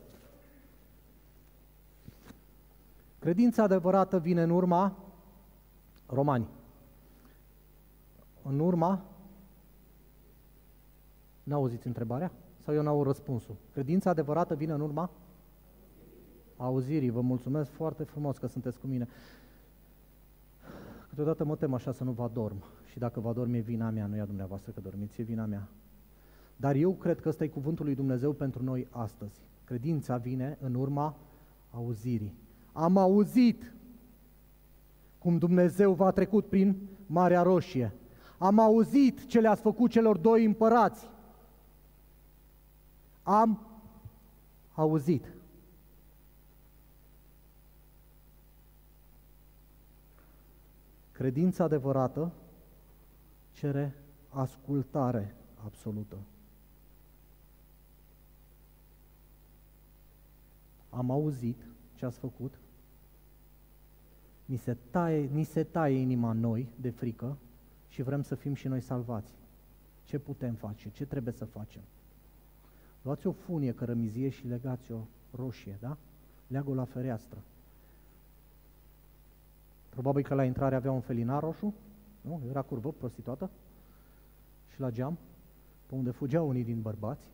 Credința 3.19 3.63
adevărată 3.63 4.19
vine 4.19 4.41
în 4.41 4.49
urma 4.49 4.97
romani. 6.05 6.47
În 8.41 8.59
urma 8.59 9.05
N-auziți 11.43 11.87
întrebarea? 11.87 12.31
Sau 12.67 12.75
eu 12.75 12.81
n-au 12.81 13.03
răspunsul? 13.03 13.55
Credința 13.73 14.09
adevărată 14.09 14.55
vine 14.55 14.73
în 14.73 14.81
urma? 14.81 15.09
Auzirii. 16.57 17.09
Vă 17.09 17.21
mulțumesc 17.21 17.71
foarte 17.71 18.03
frumos 18.03 18.37
că 18.37 18.47
sunteți 18.47 18.79
cu 18.79 18.87
mine. 18.87 19.07
Câteodată 21.09 21.45
mă 21.45 21.55
tem 21.55 21.73
așa 21.73 21.91
să 21.91 22.03
nu 22.03 22.11
vă 22.11 22.23
adorm. 22.23 22.63
Și 22.85 22.99
dacă 22.99 23.19
vă 23.19 23.29
adorm 23.29 23.53
e 23.53 23.59
vina 23.59 23.89
mea, 23.89 24.05
nu 24.05 24.15
e 24.15 24.19
a 24.19 24.25
dumneavoastră 24.25 24.71
că 24.71 24.79
dormiți, 24.79 25.21
e 25.21 25.23
vina 25.23 25.45
mea. 25.45 25.67
Dar 26.55 26.75
eu 26.75 26.91
cred 26.91 27.19
că 27.19 27.29
ăsta 27.29 27.43
e 27.43 27.47
cuvântul 27.47 27.85
lui 27.85 27.95
Dumnezeu 27.95 28.31
pentru 28.31 28.63
noi 28.63 28.87
astăzi. 28.89 29.39
Credința 29.63 30.17
vine 30.17 30.57
în 30.61 30.73
urma 30.73 31.15
auzirii. 31.71 32.33
Am 32.71 32.97
auzit 32.97 33.73
cum 35.17 35.37
Dumnezeu 35.37 35.93
v-a 35.93 36.11
trecut 36.11 36.45
prin 36.45 36.75
Marea 37.05 37.41
Roșie. 37.41 37.93
Am 38.37 38.59
auzit 38.59 39.25
ce 39.25 39.39
le-ați 39.39 39.61
făcut 39.61 39.91
celor 39.91 40.17
doi 40.17 40.45
împărați. 40.45 41.15
Am 43.27 43.67
auzit. 44.73 45.33
Credința 51.11 51.63
adevărată 51.63 52.33
cere 53.51 53.95
ascultare 54.29 55.35
absolută. 55.63 56.17
Am 60.89 61.11
auzit 61.11 61.67
ce 61.95 62.05
ați 62.05 62.19
făcut, 62.19 62.59
ni 64.45 64.57
se, 64.57 64.77
taie, 64.91 65.25
ni 65.25 65.43
se 65.43 65.63
taie 65.63 65.97
inima 65.97 66.31
noi 66.31 66.69
de 66.81 66.89
frică 66.89 67.37
și 67.87 68.01
vrem 68.01 68.21
să 68.21 68.35
fim 68.35 68.53
și 68.53 68.67
noi 68.67 68.81
salvați. 68.81 69.33
Ce 70.03 70.19
putem 70.19 70.53
face? 70.53 70.89
Ce 70.89 71.05
trebuie 71.05 71.33
să 71.33 71.45
facem? 71.45 71.81
Luați 73.07 73.27
o 73.27 73.31
funie 73.31 73.73
cărămizie 73.73 74.29
și 74.29 74.47
legați-o 74.47 74.97
roșie, 75.31 75.77
da? 75.79 75.97
Leagă-o 76.47 76.73
la 76.73 76.83
fereastră. 76.83 77.39
Probabil 79.89 80.23
că 80.23 80.33
la 80.33 80.43
intrare 80.43 80.75
avea 80.75 80.91
un 80.91 81.01
felinar 81.01 81.43
roșu, 81.43 81.73
nu? 82.21 82.41
Era 82.49 82.61
curvă, 82.61 82.91
prostituată. 82.91 83.49
Și 84.73 84.79
la 84.79 84.89
geam, 84.89 85.17
pe 85.85 85.95
unde 85.95 86.11
fugeau 86.11 86.47
unii 86.47 86.63
din 86.63 86.81
bărbați, 86.81 87.29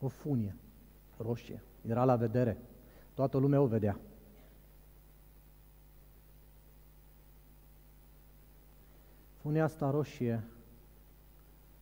o 0.00 0.08
funie 0.08 0.54
roșie. 1.16 1.62
Era 1.86 2.04
la 2.04 2.16
vedere. 2.16 2.58
Toată 3.14 3.38
lumea 3.38 3.60
o 3.60 3.66
vedea. 3.66 3.98
Funia 9.40 9.64
asta 9.64 9.90
roșie 9.90 10.44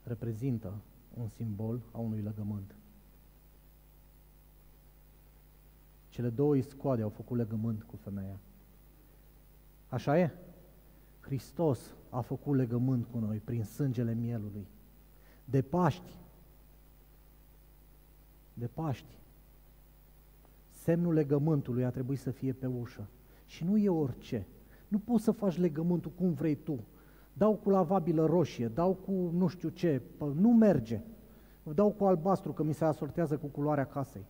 reprezintă 0.03 0.73
un 1.15 1.29
simbol 1.29 1.81
a 1.93 1.99
unui 1.99 2.21
legământ. 2.21 2.75
Cele 6.09 6.29
două 6.29 6.57
iscoade 6.57 7.03
au 7.03 7.09
făcut 7.09 7.37
legământ 7.37 7.83
cu 7.83 7.97
femeia. 7.97 8.41
Așa 9.89 10.19
e? 10.19 10.31
Hristos 11.21 11.95
a 12.11 12.21
făcut 12.21 12.57
legământ 12.57 13.07
cu 13.07 13.19
noi 13.19 13.39
prin 13.39 13.65
sângele 13.65 14.15
mielului. 14.15 14.67
De 15.45 15.63
Paști. 15.63 16.19
De 18.53 18.67
Paști. 18.67 19.19
Semnul 20.71 21.13
legământului 21.13 21.85
a 21.85 21.91
trebuit 21.91 22.19
să 22.19 22.31
fie 22.31 22.53
pe 22.53 22.67
ușă. 22.67 23.09
Și 23.47 23.65
nu 23.65 23.77
e 23.77 23.89
orice. 23.89 24.47
Nu 24.89 24.99
poți 24.99 25.25
să 25.25 25.31
faci 25.31 25.57
legământul 25.57 26.11
cum 26.11 26.33
vrei 26.33 26.55
tu 26.55 26.85
dau 27.33 27.55
cu 27.55 27.71
lavabilă 27.71 28.27
roșie, 28.27 28.69
dau 28.69 28.95
cu 28.95 29.13
nu 29.13 29.47
știu 29.47 29.69
ce, 29.69 30.03
nu 30.35 30.53
merge. 30.53 31.01
Dau 31.75 31.91
cu 31.91 32.05
albastru, 32.05 32.53
că 32.53 32.63
mi 32.63 32.75
se 32.75 32.85
asortează 32.85 33.37
cu 33.37 33.47
culoarea 33.47 33.87
casei. 33.87 34.27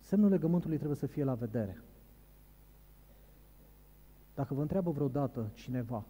Semnul 0.00 0.30
legământului 0.30 0.76
trebuie 0.76 0.96
să 0.96 1.06
fie 1.06 1.24
la 1.24 1.34
vedere. 1.34 1.82
Dacă 4.34 4.54
vă 4.54 4.60
întreabă 4.60 4.90
vreodată 4.90 5.50
cineva 5.54 6.04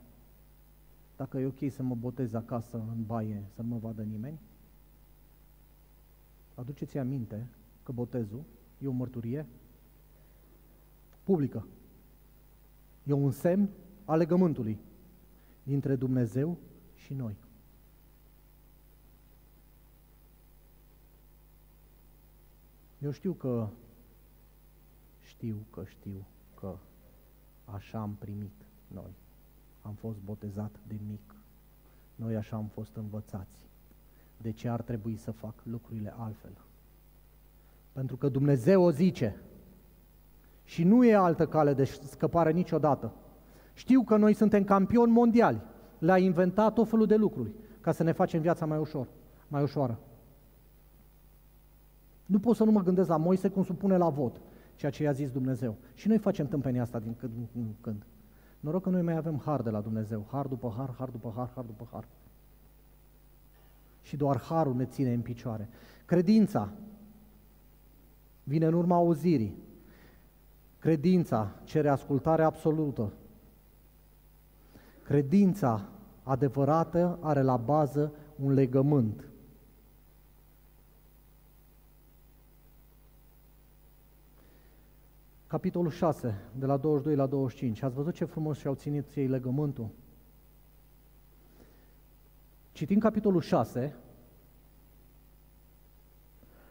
dacă 1.18 1.38
e 1.38 1.47
ok 1.47 1.71
să 1.71 1.83
mă 1.83 1.94
botez 1.94 2.35
acasă 2.35 2.77
în 2.77 3.05
baie, 3.05 3.44
să 3.55 3.62
nu 3.62 3.68
mă 3.68 3.79
vadă 3.79 4.03
nimeni, 4.03 4.40
aduceți 6.55 6.99
aminte 6.99 7.49
că 7.83 7.92
botezul 7.92 8.42
e 8.79 8.87
o 8.87 8.92
mărturie 8.92 9.47
publică. 11.23 11.66
E 13.09 13.12
un 13.12 13.31
semn 13.31 13.68
al 14.05 14.18
legământului 14.18 14.79
dintre 15.62 15.97
Dumnezeu 15.97 16.57
și 16.94 17.14
noi. 17.14 17.37
Eu 22.99 23.11
știu 23.11 23.33
că 23.33 23.68
știu 25.18 25.66
că 25.71 25.85
știu 25.85 26.27
că 26.55 26.77
așa 27.64 28.01
am 28.01 28.14
primit 28.18 28.66
noi. 28.87 29.14
Am 29.83 29.94
fost 29.94 30.18
botezat 30.25 30.81
de 30.87 30.97
mic. 31.09 31.35
Noi 32.14 32.37
așa 32.37 32.57
am 32.57 32.66
fost 32.66 32.97
învățați. 32.97 33.68
De 34.37 34.51
ce 34.51 34.68
ar 34.68 34.83
trebui 34.83 35.16
să 35.16 35.31
fac 35.31 35.55
lucrurile 35.62 36.14
altfel? 36.16 36.53
Pentru 37.92 38.16
că 38.16 38.29
Dumnezeu 38.29 38.83
o 38.83 38.90
zice, 38.90 39.37
și 40.68 40.85
nu 40.85 41.04
e 41.04 41.14
altă 41.14 41.46
cale 41.46 41.74
de 41.74 41.85
scăpare 41.85 42.52
niciodată. 42.52 43.12
Știu 43.72 44.02
că 44.02 44.16
noi 44.16 44.35
suntem 44.35 44.64
campioni 44.64 45.12
mondiali. 45.12 45.61
Le-a 45.98 46.18
inventat 46.18 46.72
tot 46.72 46.88
felul 46.88 47.07
de 47.07 47.16
lucruri 47.16 47.50
ca 47.81 47.92
să 47.92 48.02
ne 48.02 48.12
facem 48.12 48.40
viața 48.40 48.66
mai 48.66 48.78
ușor, 48.78 49.09
mai 49.48 49.62
ușoară. 49.62 49.98
Nu 52.26 52.38
pot 52.38 52.57
să 52.57 52.64
nu 52.64 52.70
mă 52.70 52.83
gândesc 52.83 53.09
la 53.09 53.16
Moise 53.16 53.48
cum 53.48 53.64
supune 53.64 53.96
la 53.96 54.09
vot 54.09 54.40
ceea 54.74 54.90
ce 54.90 55.02
i-a 55.02 55.12
zis 55.12 55.31
Dumnezeu. 55.31 55.76
Și 55.94 56.09
noi 56.09 56.18
facem 56.18 56.46
tâmpenia 56.46 56.83
asta 56.83 56.98
din 56.98 57.14
când 57.14 57.33
în 57.54 57.66
când. 57.81 58.07
Noroc 58.61 58.83
că 58.83 58.90
noi 58.90 59.02
mai 59.02 59.16
avem 59.16 59.40
har 59.44 59.62
de 59.62 59.70
la 59.70 59.81
Dumnezeu. 59.81 60.26
Har 60.31 60.46
după 60.46 60.74
har, 60.76 60.94
har 60.98 61.09
după 61.09 61.33
har, 61.37 61.50
har 61.54 61.64
după 61.64 61.88
har. 61.92 62.09
Și 64.02 64.16
doar 64.16 64.40
harul 64.40 64.74
ne 64.74 64.85
ține 64.85 65.12
în 65.12 65.20
picioare. 65.20 65.68
Credința 66.04 66.72
vine 68.42 68.66
în 68.66 68.74
urma 68.74 68.96
auzirii. 68.96 69.66
Credința 70.79 71.55
cere 71.64 71.88
ascultare 71.88 72.43
absolută. 72.43 73.12
Credința 75.03 75.88
adevărată 76.23 77.19
are 77.21 77.43
la 77.43 77.57
bază 77.57 78.12
un 78.37 78.53
legământ. 78.53 79.29
Capitolul 85.47 85.91
6, 85.91 86.35
de 86.59 86.67
la 86.67 86.77
22 86.77 87.17
la 87.17 87.27
25. 87.27 87.83
Ați 87.83 87.95
văzut 87.95 88.14
ce 88.14 88.25
frumos 88.25 88.59
și-au 88.59 88.75
ținut 88.75 89.14
ei 89.14 89.27
legământul? 89.27 89.88
Citind 92.73 93.01
capitolul 93.01 93.41
6, 93.41 93.95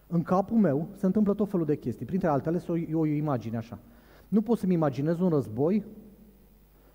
în 0.08 0.24
capul 0.24 0.58
meu 0.58 0.88
se 0.96 1.06
întâmplă 1.06 1.34
tot 1.34 1.50
felul 1.50 1.66
de 1.66 1.78
chestii. 1.78 2.06
Printre 2.06 2.28
altele, 2.28 2.62
e 2.90 2.96
o, 2.96 3.00
o 3.00 3.06
imagine 3.06 3.58
așa. 3.58 3.80
Nu 4.28 4.42
pot 4.42 4.58
să-mi 4.58 4.74
imaginez 4.74 5.20
un 5.20 5.30
război 5.30 5.86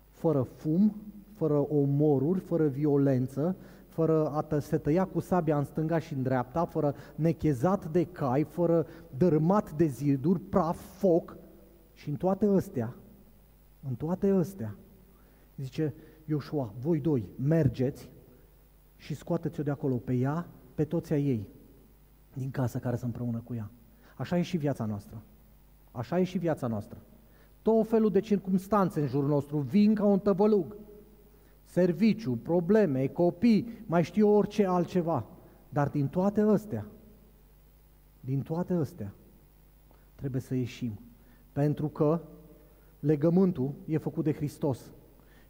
fără 0.09 0.41
fum, 0.41 0.95
fără 1.33 1.57
omoruri, 1.69 2.39
fără 2.39 2.67
violență, 2.67 3.55
fără 3.87 4.27
a 4.27 4.59
se 4.59 4.77
tăia 4.77 5.05
cu 5.05 5.19
sabia 5.19 5.57
în 5.57 5.63
stânga 5.63 5.99
și 5.99 6.13
în 6.13 6.21
dreapta, 6.21 6.65
fără 6.65 6.95
nechezat 7.15 7.91
de 7.91 8.05
cai, 8.05 8.43
fără 8.43 8.85
dărâmat 9.17 9.71
de 9.71 9.85
ziduri, 9.85 10.39
praf, 10.39 10.79
foc. 10.97 11.37
Și 11.93 12.09
în 12.09 12.15
toate 12.15 12.45
astea, 12.45 12.95
în 13.87 13.95
toate 13.95 14.29
astea, 14.29 14.75
zice 15.57 15.93
Ioșua, 16.25 16.73
voi 16.79 16.99
doi, 16.99 17.29
mergeți 17.35 18.11
și 18.95 19.15
scoateți-o 19.15 19.63
de 19.63 19.71
acolo 19.71 19.95
pe 19.95 20.13
ea, 20.13 20.47
pe 20.75 20.83
toți 20.83 21.13
ei 21.13 21.47
din 22.33 22.51
casă 22.51 22.77
care 22.77 22.95
să 22.95 23.05
împreună 23.05 23.41
cu 23.43 23.53
ea. 23.53 23.71
Așa 24.17 24.37
e 24.37 24.41
și 24.41 24.57
viața 24.57 24.85
noastră. 24.85 25.21
Așa 25.91 26.19
e 26.19 26.23
și 26.23 26.37
viața 26.37 26.67
noastră. 26.67 26.97
Tot 27.63 27.87
felul 27.87 28.11
de 28.11 28.19
circumstanțe 28.19 29.01
în 29.01 29.07
jurul 29.07 29.29
nostru 29.29 29.57
vin 29.57 29.95
ca 29.95 30.05
un 30.05 30.19
tăvălug. 30.19 30.75
Serviciu, 31.63 32.31
probleme, 32.31 33.07
copii, 33.07 33.67
mai 33.85 34.03
știu 34.03 34.29
orice 34.29 34.65
altceva. 34.65 35.25
Dar 35.69 35.89
din 35.89 36.07
toate 36.07 36.41
astea, 36.41 36.85
din 38.19 38.41
toate 38.41 38.73
astea, 38.73 39.13
trebuie 40.15 40.41
să 40.41 40.55
ieșim. 40.55 40.99
Pentru 41.51 41.87
că 41.87 42.21
legământul 42.99 43.73
e 43.85 43.97
făcut 43.97 44.23
de 44.23 44.33
Hristos. 44.33 44.91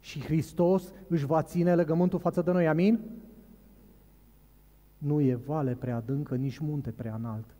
Și 0.00 0.20
Hristos 0.20 0.92
își 1.08 1.26
va 1.26 1.42
ține 1.42 1.74
legământul 1.74 2.18
față 2.18 2.42
de 2.42 2.52
noi. 2.52 2.68
Amin? 2.68 3.00
Nu 4.98 5.20
e 5.20 5.34
vale 5.34 5.74
prea 5.74 5.96
adâncă, 5.96 6.34
nici 6.36 6.58
munte 6.58 6.90
prea 6.90 7.14
înalt 7.14 7.54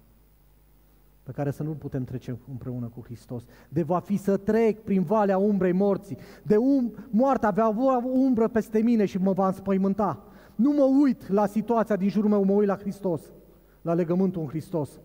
pe 1.25 1.33
care 1.33 1.51
să 1.51 1.63
nu 1.63 1.71
putem 1.71 2.05
trece 2.05 2.39
împreună 2.51 2.87
cu 2.87 3.01
Hristos. 3.05 3.45
De 3.69 3.83
va 3.83 3.99
fi 3.99 4.17
să 4.17 4.37
trec 4.37 4.83
prin 4.83 5.03
valea 5.03 5.39
umbrei 5.39 5.73
morții. 5.73 6.19
De 6.43 6.57
um, 6.57 6.95
moartea 7.11 7.51
va 7.51 7.65
avea 7.65 8.11
umbră 8.11 8.49
peste 8.49 8.79
mine 8.79 9.05
și 9.05 9.19
mă 9.19 9.33
va 9.33 9.47
înspăimânta. 9.47 10.23
Nu 10.55 10.73
mă 10.73 10.85
uit 11.03 11.29
la 11.29 11.47
situația 11.47 11.97
din 11.97 12.09
jurul 12.09 12.31
meu, 12.31 12.45
mă 12.45 12.53
uit 12.53 12.69
la 12.69 12.77
Hristos, 12.77 13.23
la 13.83 13.95
legământul 13.95 14.43
în 14.43 14.49
Hristos 14.49 15.01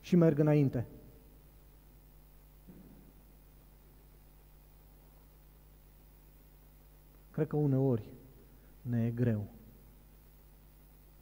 și 0.00 0.16
merg 0.16 0.38
înainte. 0.38 0.86
Cred 7.30 7.46
că 7.46 7.56
uneori 7.56 8.08
ne 8.82 9.04
e 9.06 9.10
greu. 9.10 9.44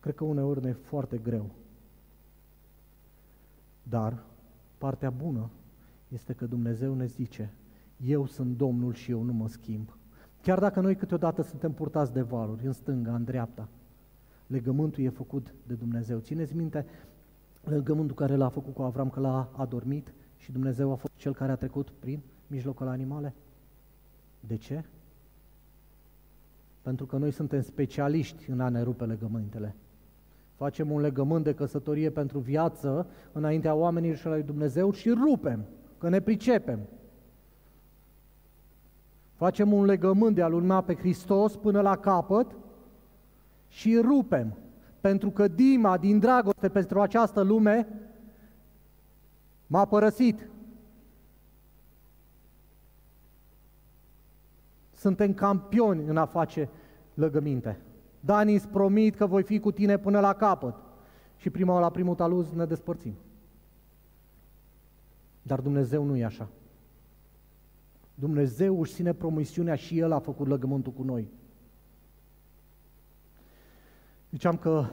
Cred 0.01 0.15
că 0.15 0.25
uneori 0.25 0.63
ne 0.63 0.69
e 0.69 0.73
foarte 0.73 1.19
greu. 1.19 1.51
Dar 3.89 4.23
partea 4.79 5.11
bună 5.11 5.51
este 6.09 6.33
că 6.33 6.47
Dumnezeu 6.47 6.95
ne 6.95 7.07
zice, 7.07 7.53
eu 7.97 8.27
sunt 8.27 8.57
Domnul 8.57 8.95
și 8.95 9.11
eu 9.11 9.23
nu 9.23 9.33
mă 9.33 9.49
schimb. 9.49 9.97
Chiar 10.43 10.59
dacă 10.59 10.81
noi 10.81 10.97
câteodată 10.97 11.43
suntem 11.43 11.73
purtați 11.73 12.13
de 12.13 12.21
valuri, 12.21 12.67
în 12.67 12.73
stânga, 12.73 13.15
în 13.15 13.25
dreapta, 13.25 13.69
legământul 14.47 15.05
e 15.05 15.09
făcut 15.09 15.55
de 15.67 15.75
Dumnezeu. 15.75 16.19
Țineți 16.19 16.57
minte 16.57 16.87
legământul 17.65 18.17
care 18.17 18.37
l-a 18.37 18.49
făcut 18.49 18.75
cu 18.75 18.83
Avram, 18.83 19.11
că 19.11 19.21
l-a 19.21 19.51
adormit 19.57 20.15
și 20.37 20.53
Dumnezeu 20.53 20.93
a 20.93 20.95
fost 20.95 21.13
cel 21.17 21.35
care 21.35 21.53
a 21.53 21.57
trecut 21.57 21.91
prin 21.91 22.21
mijlocul 22.47 22.89
animale? 22.89 23.35
De 24.41 24.57
ce? 24.57 24.85
Pentru 26.83 27.07
că 27.07 27.17
noi 27.17 27.31
suntem 27.31 27.63
specialiști 27.63 28.51
în 28.51 28.61
a 28.61 28.69
ne 28.69 28.83
rupe 28.83 29.05
legământele. 29.05 29.75
Facem 30.57 30.91
un 30.91 31.01
legământ 31.01 31.45
de 31.45 31.55
căsătorie 31.55 32.11
pentru 32.11 32.39
viață 32.39 33.07
înaintea 33.33 33.75
oamenilor 33.75 34.17
și 34.17 34.27
a 34.27 34.31
lui 34.31 34.43
Dumnezeu 34.43 34.93
și 34.93 35.11
rupem, 35.11 35.65
că 35.99 36.09
ne 36.09 36.21
pricepem. 36.21 36.79
Facem 39.35 39.73
un 39.73 39.85
legământ 39.85 40.35
de 40.35 40.43
a 40.43 40.47
urma 40.47 40.83
pe 40.83 40.95
Hristos 40.95 41.57
până 41.57 41.81
la 41.81 41.97
capăt 41.97 42.57
și 43.69 43.97
rupem. 43.97 44.57
Pentru 45.01 45.31
că 45.31 45.49
Dima, 45.49 45.99
din 45.99 46.19
dragoste 46.19 46.69
pentru 46.69 47.01
această 47.01 47.41
lume, 47.41 47.89
m-a 49.67 49.85
părăsit. 49.85 50.49
Suntem 54.93 55.35
campioni 55.35 56.05
în 56.07 56.17
a 56.17 56.27
face 56.27 56.69
lăgăminte. 57.15 57.79
Dani 58.25 58.55
îți 58.55 58.69
promit 58.69 59.15
că 59.15 59.27
voi 59.27 59.43
fi 59.43 59.59
cu 59.59 59.73
tine 59.73 59.99
până 59.99 60.21
la 60.21 60.33
capăt. 60.33 60.75
Și 61.37 61.51
prima 61.51 61.81
la 61.81 61.91
primul 61.91 62.15
taluz 62.15 62.51
ne 62.51 62.65
despărțim. 62.65 63.15
Dar 65.43 65.61
Dumnezeu 65.61 66.05
nu 66.05 66.17
e 66.17 66.25
așa. 66.25 66.49
Dumnezeu 68.15 68.81
își 68.81 68.93
ține 68.93 69.13
promisiunea 69.13 69.75
și 69.75 69.99
El 69.99 70.13
a 70.13 70.19
făcut 70.19 70.47
legământul 70.47 70.93
cu 70.93 71.03
noi. 71.03 71.29
Ziceam 74.31 74.57
că 74.57 74.87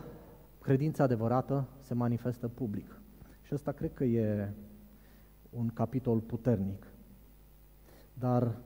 credința 0.62 1.04
adevărată 1.04 1.67
se 1.80 1.94
manifestă 1.94 2.48
public. 2.48 3.00
Și 3.41 3.54
asta 3.54 3.72
cred 3.72 3.94
că 3.94 4.04
e 4.04 4.54
un 5.50 5.67
capitol 5.67 6.20
puternic. 6.20 6.88
Dar 8.13 8.58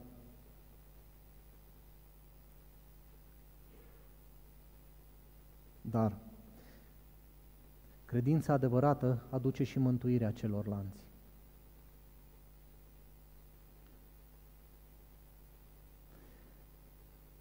Dar 5.90 6.12
credința 8.04 8.52
adevărată 8.52 9.22
aduce 9.30 9.64
și 9.64 9.78
mântuirea 9.78 10.30
celorlalți. 10.30 11.04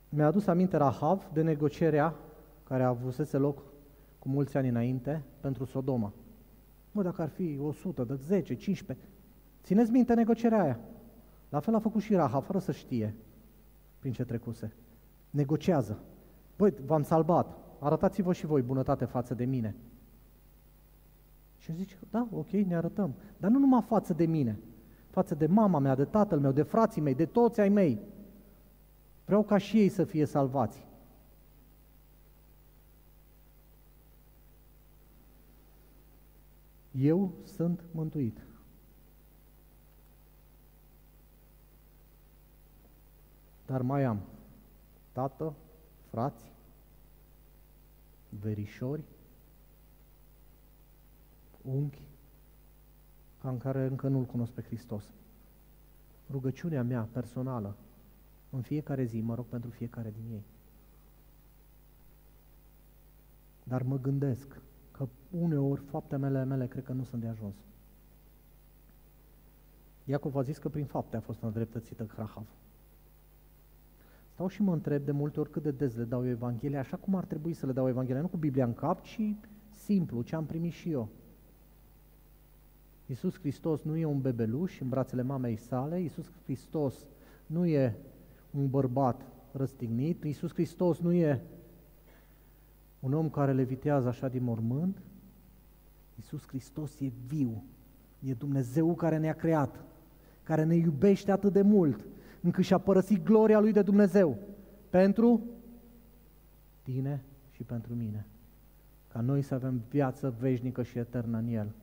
Mi-a 0.10 0.26
adus 0.26 0.48
aminte 0.48 0.78
Rahav 0.78 1.30
de 1.34 1.42
negocierea 1.42 2.16
care 2.64 2.84
a 2.84 2.88
avusese 2.88 3.38
loc 3.38 3.64
cu 4.20 4.30
mulți 4.30 4.58
ani 4.58 4.68
înainte 4.68 5.24
pentru 5.40 5.66
Sodoma. 5.66 6.14
Mă, 6.92 7.04
dacă 7.04 7.22
ar 7.22 7.30
fi 7.30 7.60
100, 7.62 8.04
de 8.04 8.16
10, 8.16 8.56
15, 8.56 9.08
țineți 9.64 9.92
minte 9.92 10.14
negocierea 10.14 10.62
aia. 10.62 10.80
La 11.50 11.60
fel 11.60 11.76
a 11.76 11.80
făcut 11.80 12.02
și 12.02 12.16
Rahav, 12.16 12.44
fără 12.44 12.60
să 12.60 12.72
știe 12.72 13.16
prin 14.00 14.12
ce 14.12 14.24
trecuse. 14.24 14.74
Negociază. 15.30 16.00
Băi, 16.58 16.74
v-am 16.86 17.04
salvat 17.04 17.65
arătați-vă 17.86 18.34
și 18.34 18.46
voi 18.46 18.62
bunătate 18.62 19.06
față 19.06 19.34
de 19.34 19.46
mine. 19.46 19.76
Și 21.58 21.74
zice, 21.74 21.98
da, 22.10 22.28
ok, 22.32 22.50
ne 22.50 22.76
arătăm. 22.76 23.16
Dar 23.38 23.52
nu 23.52 23.60
numai 23.60 23.82
față 23.82 24.14
de 24.14 24.26
mine, 24.26 24.60
față 25.10 25.36
de 25.36 25.46
mama 25.46 25.80
mea, 25.80 25.96
de 25.96 26.06
tatăl 26.06 26.40
meu, 26.40 26.52
de 26.52 26.62
frații 26.62 27.02
mei, 27.02 27.16
de 27.16 27.26
toți 27.26 27.60
ai 27.60 27.70
mei. 27.70 28.00
Vreau 29.26 29.44
ca 29.44 29.58
și 29.58 29.80
ei 29.80 29.90
să 29.90 30.04
fie 30.04 30.26
salvați. 30.26 30.88
Eu 36.92 37.32
sunt 37.44 37.84
mântuit. 37.92 38.46
Dar 43.66 43.82
mai 43.82 44.04
am 44.04 44.20
tată, 45.12 45.54
frați, 46.10 46.55
verișori, 48.42 49.04
unchi, 51.62 52.02
ca 53.42 53.50
în 53.50 53.58
care 53.58 53.86
încă 53.86 54.08
nu-L 54.08 54.26
cunosc 54.26 54.52
pe 54.52 54.62
Hristos. 54.62 55.14
Rugăciunea 56.30 56.84
mea 56.84 57.10
personală, 57.12 57.76
în 58.50 58.62
fiecare 58.62 59.04
zi, 59.04 59.20
mă 59.20 59.36
rog 59.36 59.46
pentru 59.46 59.70
fiecare 59.70 60.12
din 60.12 60.34
ei. 60.34 60.44
Dar 63.64 63.82
mă 63.82 64.00
gândesc 64.00 64.62
că 64.92 65.08
uneori 65.30 65.82
faptele 65.82 66.22
mele, 66.22 66.44
mele 66.44 66.68
cred 66.68 66.84
că 66.84 66.92
nu 66.92 67.04
sunt 67.04 67.22
de 67.22 67.28
ajuns. 67.28 67.56
Iacov 70.04 70.36
a 70.36 70.42
zis 70.42 70.58
că 70.58 70.70
prin 70.70 70.86
fapte 70.86 71.16
a 71.16 71.22
fost 71.22 71.42
îndreptățită 71.42 72.08
Rahav. 72.16 72.48
Stau 74.36 74.48
și 74.48 74.62
mă 74.62 74.74
întreb 74.74 75.06
de 75.06 75.12
multe 75.12 75.40
ori 75.40 75.52
cât 75.52 75.64
de 75.64 75.72
des 75.72 75.96
le 75.96 76.04
dau 76.04 76.24
eu 76.24 76.30
Evanghelia, 76.30 76.80
așa 76.80 76.98
cum 76.98 77.16
ar 77.16 77.26
trebui 77.26 77.54
să 77.54 77.66
le 77.66 77.72
dau 77.72 77.88
Evanghelia, 77.88 78.22
nu 78.22 78.28
cu 78.28 78.38
Biblia 78.38 78.66
în 78.66 78.74
cap, 78.74 79.02
ci 79.02 79.36
simplu, 79.70 80.22
ce 80.22 80.36
am 80.36 80.46
primit 80.46 80.72
și 80.72 80.92
eu. 80.92 81.10
Iisus 83.06 83.40
Hristos 83.40 83.82
nu 83.82 83.96
e 83.96 84.06
un 84.06 84.22
bebeluș 84.22 84.80
în 84.80 84.90
brațele 84.90 85.22
mamei 85.22 85.56
sale, 85.56 86.02
Iisus 86.02 86.32
Hristos 86.44 87.06
nu 87.46 87.66
e 87.66 87.96
un 88.52 88.70
bărbat 88.70 89.22
răstignit, 89.52 90.24
Iisus 90.24 90.54
Hristos 90.54 91.00
nu 91.00 91.14
e 91.14 91.42
un 93.00 93.14
om 93.14 93.30
care 93.30 93.54
levitează 93.54 94.08
așa 94.08 94.28
din 94.28 94.44
mormânt, 94.44 95.02
Iisus 96.16 96.48
Hristos 96.48 97.00
e 97.00 97.12
viu, 97.28 97.64
e 98.20 98.34
Dumnezeu 98.34 98.96
care 98.96 99.18
ne-a 99.18 99.36
creat, 99.36 99.84
care 100.44 100.64
ne 100.64 100.76
iubește 100.76 101.32
atât 101.32 101.54
de 101.54 101.62
mult, 101.62 102.06
încât 102.46 102.64
și-a 102.64 102.78
părăsit 102.78 103.24
gloria 103.24 103.60
lui 103.60 103.72
de 103.72 103.82
Dumnezeu 103.82 104.38
pentru 104.90 105.42
tine 106.82 107.24
și 107.52 107.64
pentru 107.64 107.94
mine. 107.94 108.26
Ca 109.08 109.22
noi 109.22 109.42
să 109.42 109.54
avem 109.54 109.84
viață 109.90 110.36
veșnică 110.40 110.84
și 110.84 110.98
eternă 110.98 111.38
în 111.38 111.48
El. 111.48 111.76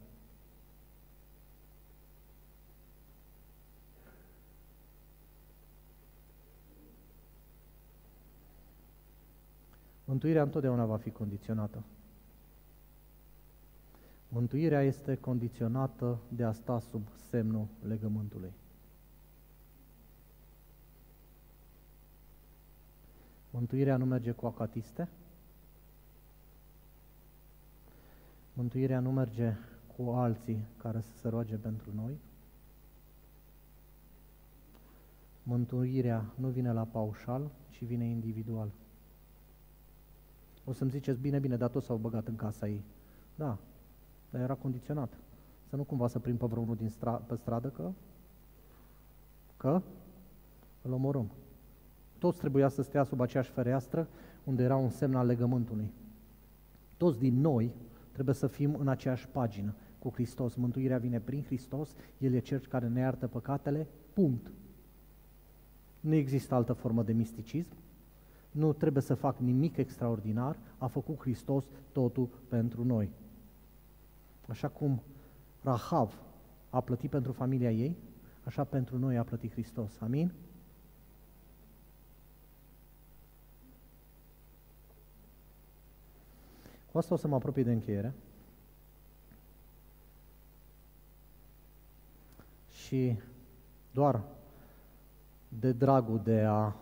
Mântuirea 10.04 10.42
întotdeauna 10.42 10.84
va 10.84 10.96
fi 10.96 11.10
condiționată. 11.10 11.82
Mântuirea 14.28 14.82
este 14.82 15.16
condiționată 15.16 16.18
de 16.28 16.44
a 16.44 16.52
sta 16.52 16.78
sub 16.78 17.08
semnul 17.28 17.66
legământului. 17.86 18.52
Mântuirea 23.52 23.96
nu 23.96 24.04
merge 24.04 24.30
cu 24.30 24.46
acatiste. 24.46 25.08
Mântuirea 28.52 29.00
nu 29.00 29.12
merge 29.12 29.56
cu 29.96 30.10
alții 30.10 30.66
care 30.76 31.00
să 31.00 31.16
se 31.16 31.28
roage 31.28 31.56
pentru 31.56 31.90
noi. 31.94 32.18
Mântuirea 35.42 36.32
nu 36.34 36.48
vine 36.48 36.72
la 36.72 36.84
paușal, 36.84 37.50
ci 37.70 37.84
vine 37.84 38.04
individual. 38.04 38.70
O 40.64 40.72
să-mi 40.72 40.90
ziceți, 40.90 41.20
bine, 41.20 41.38
bine, 41.38 41.56
dar 41.56 41.70
toți 41.70 41.86
s-au 41.86 41.96
băgat 41.96 42.26
în 42.26 42.36
casa 42.36 42.68
ei. 42.68 42.84
Da, 43.34 43.58
dar 44.30 44.40
era 44.40 44.54
condiționat. 44.54 45.18
Să 45.68 45.76
nu 45.76 45.84
cumva 45.84 46.06
să 46.06 46.18
prind 46.18 46.38
pe 46.38 46.46
vreunul 46.46 46.76
din 46.76 46.88
stra- 46.88 47.26
pe 47.26 47.34
stradă 47.34 47.68
că, 47.68 47.92
că 49.56 49.82
îl 50.82 50.92
omorâm. 50.92 51.30
Toți 52.22 52.38
trebuia 52.38 52.68
să 52.68 52.82
stea 52.82 53.04
sub 53.04 53.20
aceeași 53.20 53.50
fereastră 53.50 54.08
unde 54.44 54.62
era 54.62 54.76
un 54.76 54.90
semn 54.90 55.14
al 55.14 55.26
legământului. 55.26 55.92
Toți 56.96 57.18
din 57.18 57.40
noi 57.40 57.72
trebuie 58.12 58.34
să 58.34 58.46
fim 58.46 58.74
în 58.74 58.88
aceeași 58.88 59.28
pagină 59.28 59.74
cu 59.98 60.10
Hristos. 60.12 60.54
Mântuirea 60.54 60.98
vine 60.98 61.20
prin 61.20 61.42
Hristos, 61.42 61.94
El 62.18 62.32
e 62.32 62.38
Cel 62.38 62.58
care 62.58 62.88
ne 62.88 63.00
iartă 63.00 63.26
păcatele, 63.26 63.86
punct. 64.12 64.50
Nu 66.00 66.14
există 66.14 66.54
altă 66.54 66.72
formă 66.72 67.02
de 67.02 67.12
misticism, 67.12 67.72
nu 68.50 68.72
trebuie 68.72 69.02
să 69.02 69.14
fac 69.14 69.38
nimic 69.38 69.76
extraordinar, 69.76 70.56
a 70.78 70.86
făcut 70.86 71.20
Hristos 71.20 71.64
totul 71.92 72.28
pentru 72.48 72.84
noi. 72.84 73.10
Așa 74.48 74.68
cum 74.68 75.02
Rahav 75.62 76.20
a 76.70 76.80
plătit 76.80 77.10
pentru 77.10 77.32
familia 77.32 77.72
ei, 77.72 77.96
așa 78.44 78.64
pentru 78.64 78.98
noi 78.98 79.16
a 79.16 79.22
plătit 79.22 79.52
Hristos. 79.52 80.00
Amin? 80.00 80.32
Cu 86.92 86.98
asta 86.98 87.14
o 87.14 87.16
să 87.16 87.28
mă 87.28 87.34
apropii 87.34 87.64
de 87.64 87.72
încheiere. 87.72 88.14
Și 92.70 93.16
doar 93.92 94.22
de 95.48 95.72
dragul 95.72 96.20
de 96.24 96.40
a 96.40 96.74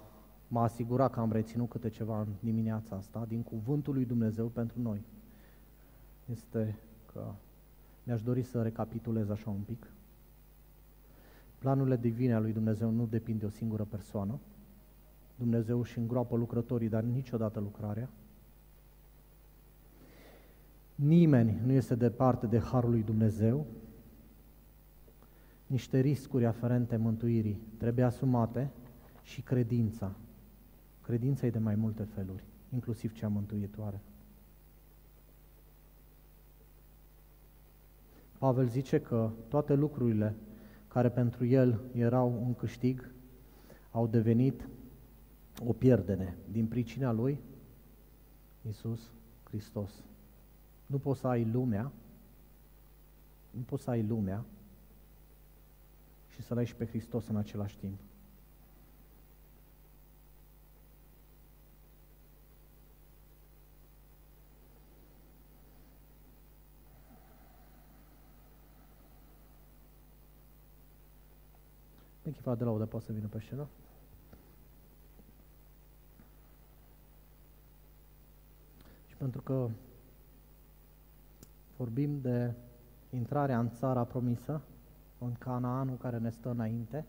mă 0.49 0.61
asigura 0.61 1.09
că 1.09 1.21
am 1.21 1.33
reținut 1.33 1.69
câte 1.69 1.89
ceva 1.89 2.21
în 2.21 2.27
dimineața 2.41 2.97
asta 2.97 3.25
din 3.29 3.43
cuvântul 3.43 3.95
lui 3.95 4.05
Dumnezeu 4.05 4.47
pentru 4.47 4.81
noi, 4.81 5.03
este 6.33 6.79
că 7.13 7.33
mi-aș 8.03 8.23
dori 8.23 8.43
să 8.43 8.63
recapitulez 8.63 9.31
așa 9.31 9.51
un 9.51 9.61
pic. 9.67 9.87
Planurile 11.59 11.97
divine 11.97 12.33
ale 12.33 12.43
lui 12.43 12.53
Dumnezeu 12.53 12.91
nu 12.91 13.07
depind 13.07 13.41
de 13.41 13.47
o 13.47 13.51
singură 13.51 13.85
persoană. 13.85 14.39
Dumnezeu 15.35 15.81
își 15.81 15.99
îngroapă 15.99 16.37
lucrătorii, 16.37 16.89
dar 16.89 17.03
niciodată 17.03 17.61
lucrarea. 17.61 18.09
Nimeni 21.03 21.61
nu 21.65 21.73
este 21.73 21.95
departe 21.95 22.47
de 22.47 22.59
Harul 22.59 22.91
lui 22.91 23.03
Dumnezeu. 23.03 23.67
Niște 25.67 26.01
riscuri 26.01 26.47
aferente 26.47 26.97
mântuirii 26.97 27.61
trebuie 27.77 28.05
asumate 28.05 28.71
și 29.23 29.43
credința. 29.43 30.13
Credința 31.03 31.47
e 31.47 31.51
de 31.51 31.59
mai 31.59 31.75
multe 31.75 32.03
feluri, 32.03 32.45
inclusiv 32.73 33.13
cea 33.13 33.29
mântuitoare. 33.29 34.01
Pavel 38.39 38.67
zice 38.67 39.01
că 39.01 39.31
toate 39.49 39.75
lucrurile 39.75 40.35
care 40.89 41.09
pentru 41.09 41.45
el 41.45 41.81
erau 41.95 42.43
un 42.47 42.55
câștig 42.55 43.11
au 43.91 44.07
devenit 44.07 44.69
o 45.67 45.73
pierdere 45.73 46.37
din 46.51 46.67
pricina 46.67 47.13
lui 47.13 47.41
Isus 48.69 49.13
Hristos. 49.43 50.05
Nu 50.91 50.99
poți 50.99 51.20
să 51.20 51.26
ai 51.26 51.45
lumea, 51.45 51.93
nu 53.51 53.61
poți 53.61 53.82
să 53.82 53.91
ai 53.91 54.03
lumea 54.03 54.45
și 56.28 56.43
să-L 56.43 56.57
ai 56.57 56.66
și 56.66 56.74
pe 56.74 56.86
Hristos 56.86 57.26
în 57.26 57.36
același 57.36 57.76
timp. 57.76 57.99
Echipa 72.22 72.55
de 72.55 72.64
laudă 72.64 72.86
poate 72.86 73.05
să 73.07 73.12
vină 73.12 73.26
pe 73.26 73.38
scenă. 73.38 73.68
Și 79.07 79.14
pentru 79.16 79.43
că 79.43 79.70
vorbim 81.81 82.20
de 82.20 82.53
intrarea 83.11 83.59
în 83.59 83.70
țara 83.70 84.05
promisă, 84.05 84.61
în 85.18 85.33
Canaanul 85.39 85.97
care 85.97 86.18
ne 86.18 86.31
stă 86.31 86.51
înainte, 86.51 87.05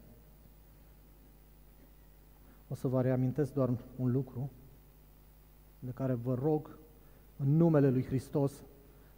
o 2.67 2.75
să 2.75 2.87
vă 2.87 3.01
reamintesc 3.01 3.53
doar 3.53 3.69
un 3.95 4.11
lucru 4.11 4.49
de 5.79 5.91
care 5.91 6.13
vă 6.13 6.33
rog 6.33 6.77
în 7.37 7.57
numele 7.57 7.89
lui 7.89 8.03
Hristos 8.03 8.63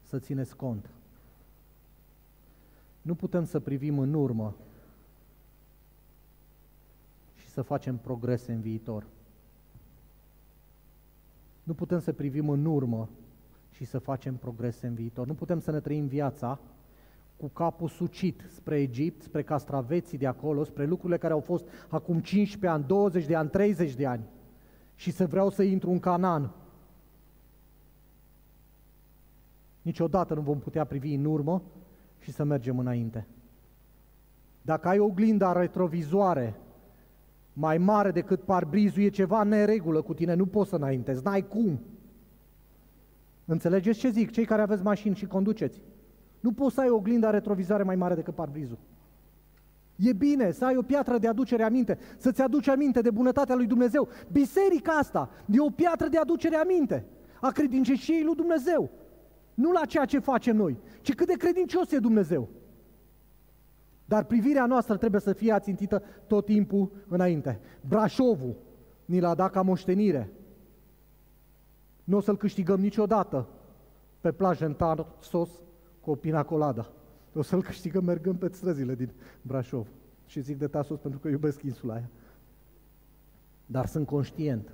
să 0.01 0.19
țineți 0.19 0.55
cont. 0.55 0.89
Nu 3.01 3.15
putem 3.15 3.45
să 3.45 3.59
privim 3.59 3.99
în 3.99 4.13
urmă 4.13 4.55
și 7.35 7.47
să 7.47 7.61
facem 7.61 7.97
progrese 7.97 8.53
în 8.53 8.61
viitor. 8.61 9.05
Nu 11.63 11.73
putem 11.73 11.99
să 11.99 12.13
privim 12.13 12.49
în 12.49 12.65
urmă 12.65 13.09
și 13.83 13.89
să 13.89 13.99
facem 13.99 14.35
progrese 14.35 14.87
în 14.87 14.93
viitor. 14.93 15.27
Nu 15.27 15.33
putem 15.33 15.59
să 15.59 15.71
ne 15.71 15.79
trăim 15.79 16.05
viața 16.05 16.59
cu 17.37 17.47
capul 17.47 17.87
sucit 17.87 18.45
spre 18.49 18.79
Egipt, 18.79 19.21
spre 19.21 19.43
castraveții 19.43 20.17
de 20.17 20.27
acolo, 20.27 20.63
spre 20.63 20.85
lucrurile 20.85 21.17
care 21.17 21.33
au 21.33 21.39
fost 21.39 21.67
acum 21.87 22.19
15 22.19 22.71
ani, 22.71 22.87
20 22.87 23.25
de 23.25 23.35
ani, 23.35 23.49
30 23.49 23.93
de 23.93 24.05
ani 24.05 24.23
și 24.95 25.11
să 25.11 25.25
vreau 25.25 25.49
să 25.49 25.63
intru 25.63 25.89
în 25.89 25.99
Canaan. 25.99 26.51
Niciodată 29.81 30.33
nu 30.33 30.41
vom 30.41 30.59
putea 30.59 30.83
privi 30.83 31.13
în 31.13 31.25
urmă 31.25 31.61
și 32.19 32.31
să 32.31 32.43
mergem 32.43 32.79
înainte. 32.79 33.27
Dacă 34.61 34.87
ai 34.87 34.99
oglinda 34.99 35.51
retrovizoare 35.51 36.55
mai 37.53 37.77
mare 37.77 38.11
decât 38.11 38.41
parbrizul, 38.41 39.03
e 39.03 39.09
ceva 39.09 39.43
neregulă 39.43 40.01
cu 40.01 40.13
tine, 40.13 40.33
nu 40.33 40.45
poți 40.45 40.69
să 40.69 40.75
înaintezi, 40.75 41.23
n-ai 41.23 41.47
cum. 41.47 41.79
Înțelegeți 43.45 43.99
ce 43.99 44.09
zic? 44.09 44.31
Cei 44.31 44.45
care 44.45 44.61
aveți 44.61 44.83
mașini 44.83 45.15
și 45.15 45.25
conduceți. 45.25 45.81
Nu 46.39 46.51
poți 46.51 46.75
să 46.75 46.81
ai 46.81 46.89
oglinda 46.89 47.29
retrovizoare 47.29 47.83
mai 47.83 47.95
mare 47.95 48.15
decât 48.15 48.35
parbrizul. 48.35 48.77
E 49.95 50.13
bine 50.13 50.51
să 50.51 50.65
ai 50.65 50.77
o 50.77 50.81
piatră 50.81 51.17
de 51.17 51.27
aducere 51.27 51.63
aminte, 51.63 51.97
să-ți 52.17 52.41
aduci 52.41 52.67
aminte 52.67 53.01
de 53.01 53.11
bunătatea 53.11 53.55
lui 53.55 53.65
Dumnezeu. 53.65 54.07
Biserica 54.31 54.91
asta 54.91 55.29
e 55.51 55.59
o 55.59 55.69
piatră 55.69 56.07
de 56.07 56.17
aducere 56.17 56.55
aminte 56.55 57.05
a 57.41 57.51
credincioșiei 57.51 58.23
lui 58.23 58.35
Dumnezeu. 58.35 58.89
Nu 59.53 59.71
la 59.71 59.85
ceea 59.85 60.05
ce 60.05 60.19
facem 60.19 60.55
noi, 60.55 60.77
ci 61.01 61.13
cât 61.13 61.27
de 61.27 61.33
credincios 61.33 61.91
e 61.91 61.99
Dumnezeu. 61.99 62.49
Dar 64.05 64.23
privirea 64.23 64.65
noastră 64.65 64.97
trebuie 64.97 65.21
să 65.21 65.33
fie 65.33 65.51
ațintită 65.51 66.03
tot 66.27 66.45
timpul 66.45 66.91
înainte. 67.07 67.59
Brașovul 67.87 68.55
ni 69.05 69.19
l-a 69.19 69.35
dat 69.35 69.51
ca 69.51 69.61
moștenire. 69.61 70.31
Nu 72.03 72.17
o 72.17 72.19
să-l 72.19 72.37
câștigăm 72.37 72.79
niciodată 72.79 73.47
pe 74.21 74.31
plajă 74.31 74.65
în 74.65 74.73
Tarsos 74.73 75.49
cu 76.01 76.11
o 76.11 76.15
pina 76.15 76.43
colada. 76.43 76.89
O 77.35 77.41
să-l 77.41 77.63
câștigăm 77.63 78.03
mergând 78.03 78.39
pe 78.39 78.49
străzile 78.51 78.95
din 78.95 79.11
Brașov. 79.41 79.87
Și 80.25 80.41
zic 80.41 80.57
de 80.57 80.67
Tasos 80.67 80.99
pentru 80.99 81.19
că 81.19 81.27
iubesc 81.27 81.61
insula 81.61 81.93
aia. 81.93 82.09
Dar 83.65 83.85
sunt 83.85 84.05
conștient 84.05 84.73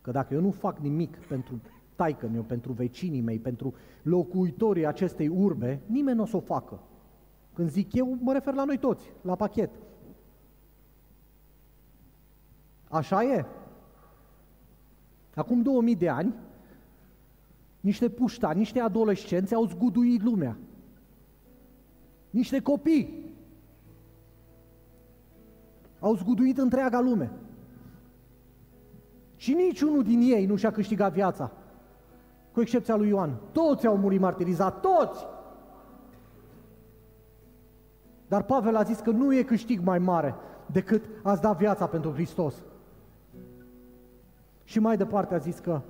că 0.00 0.10
dacă 0.10 0.34
eu 0.34 0.40
nu 0.40 0.50
fac 0.50 0.78
nimic 0.78 1.16
pentru 1.16 1.60
taică 1.96 2.28
meu, 2.28 2.42
pentru 2.42 2.72
vecinii 2.72 3.20
mei, 3.20 3.38
pentru 3.38 3.74
locuitorii 4.02 4.86
acestei 4.86 5.28
urbe, 5.28 5.80
nimeni 5.86 6.16
nu 6.16 6.22
o 6.22 6.26
să 6.26 6.36
o 6.36 6.40
facă. 6.40 6.80
Când 7.52 7.70
zic 7.70 7.92
eu, 7.92 8.18
mă 8.20 8.32
refer 8.32 8.54
la 8.54 8.64
noi 8.64 8.78
toți, 8.78 9.12
la 9.22 9.34
pachet. 9.34 9.70
Așa 12.88 13.24
e. 13.24 13.44
Acum 15.34 15.62
2000 15.62 15.96
de 15.96 16.08
ani, 16.08 16.34
niște 17.80 18.08
puștani, 18.08 18.58
niște 18.58 18.80
adolescenți 18.80 19.54
au 19.54 19.64
zguduit 19.64 20.22
lumea. 20.22 20.56
Niște 22.30 22.60
copii 22.60 23.28
au 25.98 26.14
zguduit 26.14 26.58
întreaga 26.58 27.00
lume. 27.00 27.30
Și 29.36 29.52
niciunul 29.52 30.02
din 30.02 30.20
ei 30.20 30.46
nu 30.46 30.56
și-a 30.56 30.70
câștigat 30.70 31.12
viața, 31.12 31.52
cu 32.52 32.60
excepția 32.60 32.96
lui 32.96 33.08
Ioan. 33.08 33.40
Toți 33.52 33.86
au 33.86 33.96
murit 33.96 34.20
martirizat, 34.20 34.80
toți! 34.80 35.26
Dar 38.28 38.42
Pavel 38.42 38.76
a 38.76 38.82
zis 38.82 38.98
că 38.98 39.10
nu 39.10 39.34
e 39.34 39.42
câștig 39.42 39.80
mai 39.80 39.98
mare 39.98 40.34
decât 40.66 41.04
ați 41.22 41.40
da 41.40 41.52
viața 41.52 41.86
pentru 41.86 42.12
Hristos. 42.12 42.54
Și 44.64 44.78
mai 44.78 44.96
departe 44.96 45.34
a 45.34 45.38
zis 45.38 45.58
că 45.58 45.80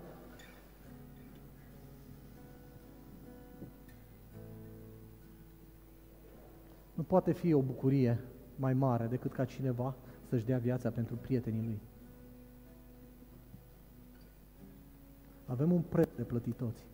nu 7.00 7.06
poate 7.06 7.32
fi 7.32 7.52
o 7.52 7.60
bucurie 7.60 8.18
mai 8.56 8.72
mare 8.74 9.06
decât 9.06 9.32
ca 9.32 9.44
cineva 9.44 9.94
să-și 10.28 10.44
dea 10.44 10.58
viața 10.58 10.90
pentru 10.90 11.16
prietenii 11.16 11.62
lui. 11.62 11.80
Avem 15.46 15.72
un 15.72 15.80
preț 15.80 16.08
de 16.16 16.22
plătit 16.22 16.56
toți, 16.56 16.86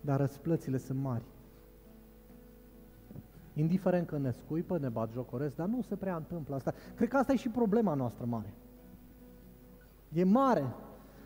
dar 0.00 0.20
răsplățile 0.20 0.78
sunt 0.78 1.00
mari. 1.00 1.22
Indiferent 3.54 4.06
că 4.06 4.18
ne 4.18 4.30
scuipă, 4.30 4.78
ne 4.78 4.88
bat 4.88 5.12
jocoresc, 5.12 5.56
dar 5.56 5.66
nu 5.66 5.82
se 5.82 5.96
prea 5.96 6.16
întâmplă 6.16 6.54
asta. 6.54 6.74
Cred 6.94 7.08
că 7.08 7.16
asta 7.16 7.32
e 7.32 7.36
și 7.36 7.48
problema 7.48 7.94
noastră 7.94 8.24
mare. 8.24 8.54
E 10.12 10.24
mare. 10.24 10.64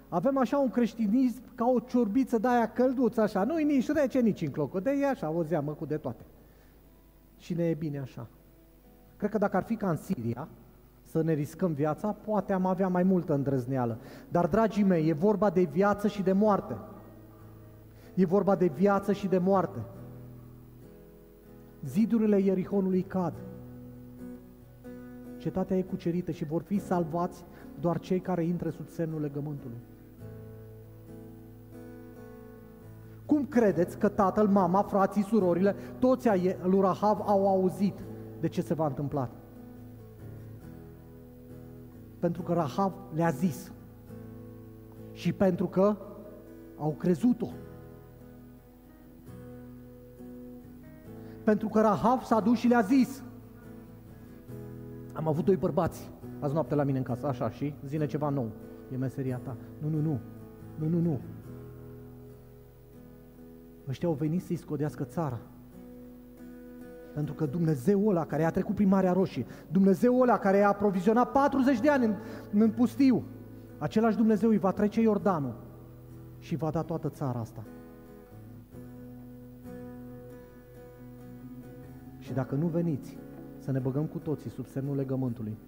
Avem 0.08 0.38
așa 0.38 0.58
un 0.58 0.70
creștinism 0.70 1.42
ca 1.54 1.64
o 1.64 1.80
ciorbiță 1.80 2.38
de 2.38 2.48
aia 2.48 2.72
călduță, 2.72 3.20
așa. 3.20 3.44
Nu-i 3.44 3.64
nici 3.64 3.88
rece, 3.88 4.20
nici 4.20 4.42
în 4.42 4.50
clocă. 4.50 4.80
De 4.80 4.90
e 4.90 5.08
așa, 5.08 5.30
o 5.30 5.42
zeamă 5.42 5.72
cu 5.72 5.84
de 5.84 5.96
toate. 5.96 6.24
Și 7.43 7.55
ne 7.55 7.64
e 7.64 7.74
bine 7.74 7.99
așa. 7.99 8.26
Cred 9.16 9.30
că 9.30 9.38
dacă 9.38 9.57
ar 9.57 9.62
fi 9.62 9.76
ca 9.76 9.90
în 9.90 9.97
Siria, 9.97 10.49
să 11.03 11.22
ne 11.22 11.32
riscăm 11.32 11.72
viața, 11.72 12.12
poate 12.12 12.53
am 12.53 12.66
avea 12.66 12.88
mai 12.88 13.03
multă 13.03 13.34
îndrăzneală. 13.34 13.99
Dar, 14.28 14.47
dragii 14.47 14.82
mei, 14.82 15.09
e 15.09 15.12
vorba 15.12 15.51
de 15.51 15.62
viață 15.62 16.09
și 16.09 16.22
de 16.22 16.32
moarte. 16.32 16.76
E 18.14 18.24
vorba 18.24 18.57
de 18.57 18.66
viață 18.66 19.12
și 19.12 19.26
de 19.26 19.38
moarte. 19.38 19.78
Zidurile 21.84 22.40
Ierihonului 22.40 23.03
cad. 23.03 23.34
Cetatea 25.36 25.76
e 25.76 25.82
cucerită 25.82 26.30
și 26.30 26.45
vor 26.45 26.62
fi 26.62 26.78
salvați 26.78 27.45
doar 27.80 27.99
cei 27.99 28.20
care 28.20 28.45
intră 28.45 28.70
sub 28.70 28.88
semnul 28.88 29.20
legământului. 29.20 29.78
Cum 33.33 33.45
credeți 33.45 33.99
că 33.99 34.09
tatăl, 34.09 34.49
mama, 34.49 34.83
frații, 34.83 35.22
surorile, 35.22 35.74
toți 35.99 36.28
ai 36.28 36.57
lui 36.62 36.80
Rahav 36.80 37.22
au 37.26 37.49
auzit 37.49 37.99
de 38.41 38.49
ce 38.49 38.62
se 38.62 38.74
va 38.74 38.87
întâmpla? 38.87 39.30
Pentru 42.18 42.43
că 42.43 42.53
Rahav 42.53 42.93
le-a 43.14 43.30
zis 43.30 43.72
și 45.12 45.33
pentru 45.33 45.66
că 45.66 45.97
au 46.78 46.91
crezut-o. 46.99 47.49
Pentru 51.45 51.68
că 51.68 51.80
Rahav 51.80 52.22
s-a 52.22 52.41
dus 52.41 52.59
și 52.59 52.68
le-a 52.68 52.80
zis. 52.80 53.22
Am 55.12 55.28
avut 55.28 55.45
doi 55.45 55.57
bărbați 55.57 56.11
azi 56.41 56.55
noapte 56.55 56.74
la 56.74 56.85
mine 56.85 56.99
în 56.99 57.05
casă, 57.05 57.26
așa, 57.26 57.51
și 57.51 57.74
zine 57.87 58.07
ceva 58.07 58.28
nou. 58.28 58.51
E 58.93 58.97
meseria 58.97 59.41
ta. 59.43 59.57
Nu, 59.78 59.89
nu, 59.89 60.01
nu. 60.01 60.20
Nu, 60.78 60.89
nu, 60.89 61.01
nu. 61.01 61.20
Ăștia 63.89 64.09
au 64.09 64.14
venit 64.14 64.43
să-i 64.43 64.57
scodească 64.57 65.05
țara. 65.05 65.39
Pentru 67.14 67.35
că 67.35 67.47
Dumnezeul 67.47 68.11
ăla 68.11 68.26
care 68.26 68.45
a 68.45 68.51
trecut 68.51 68.74
prin 68.74 68.89
Marea 68.89 69.12
Roșie, 69.12 69.47
Dumnezeul 69.70 70.22
ăla 70.22 70.39
care 70.39 70.62
a 70.62 70.68
aprovizionat 70.68 71.33
40 71.33 71.80
de 71.80 71.89
ani 71.89 72.05
în, 72.05 72.14
în 72.53 72.70
pustiu, 72.70 73.24
același 73.78 74.16
Dumnezeu 74.16 74.49
îi 74.49 74.59
va 74.59 74.70
trece 74.70 75.01
Iordanul 75.01 75.55
și 76.39 76.57
va 76.57 76.70
da 76.70 76.83
toată 76.83 77.09
țara 77.09 77.39
asta. 77.39 77.64
Și 82.18 82.33
dacă 82.33 82.55
nu 82.55 82.66
veniți 82.66 83.18
să 83.59 83.70
ne 83.70 83.78
băgăm 83.78 84.07
cu 84.07 84.18
toții 84.18 84.51
sub 84.51 84.66
semnul 84.66 84.97
legământului, 84.97 85.59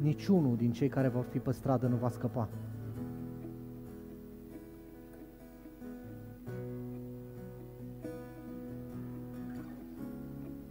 niciunul 0.00 0.56
din 0.56 0.72
cei 0.72 0.88
care 0.88 1.08
vor 1.08 1.24
fi 1.24 1.38
pe 1.38 1.52
stradă 1.52 1.86
nu 1.86 1.96
va 1.96 2.08
scăpa. 2.08 2.48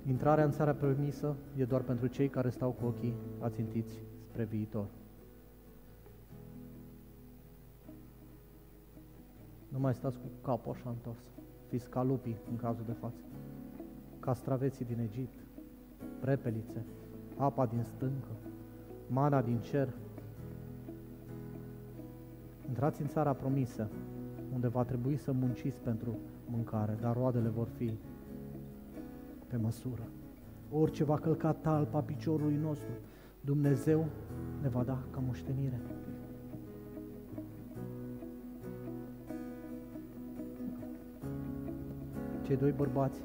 Intrarea 0.08 0.44
în 0.44 0.52
țara 0.52 0.74
permisă 0.74 1.36
e 1.56 1.66
doar 1.66 1.82
pentru 1.82 2.08
cei 2.08 2.28
care 2.28 2.50
stau 2.50 2.72
cu 2.72 2.86
ochii 2.86 3.14
ațintiți 3.40 4.04
spre 4.30 4.44
viitor. 4.44 4.86
Nu 9.70 9.80
mai 9.80 9.94
stați 9.94 10.18
cu 10.18 10.26
capul 10.42 10.72
așa 10.72 10.90
întors. 10.90 11.24
Fiți 11.70 11.90
ca 11.90 12.04
lupii 12.04 12.38
în 12.50 12.56
cazul 12.56 12.84
de 12.86 12.92
față. 12.92 13.22
Castraveții 14.20 14.86
din 14.86 15.00
Egipt, 15.00 15.46
prepelițe, 16.20 16.86
apa 17.38 17.66
din 17.66 17.84
stâncă, 17.84 18.32
mana 19.08 19.42
din 19.42 19.60
cer. 19.60 19.94
Intrați 22.68 23.02
în 23.02 23.08
țara 23.08 23.34
promisă, 23.34 23.90
unde 24.54 24.68
va 24.68 24.84
trebui 24.84 25.18
să 25.18 25.32
munciți 25.32 25.80
pentru 25.80 26.18
mâncare, 26.46 26.98
dar 27.02 27.16
roadele 27.16 27.50
vor 27.50 27.68
fi 27.68 27.98
pe 29.48 29.58
măsură. 29.58 30.08
Orice 30.72 31.04
va 31.04 31.18
călca 31.18 31.54
talpa 31.54 32.02
piciorului 32.02 32.56
nostru, 32.56 32.92
Dumnezeu 33.42 34.06
ne 34.62 34.70
va 34.70 34.84
da 34.84 35.04
ca 35.12 35.20
moștenire. 35.20 35.82
Cei 42.42 42.58
doi 42.58 42.72
bărbați 42.72 43.22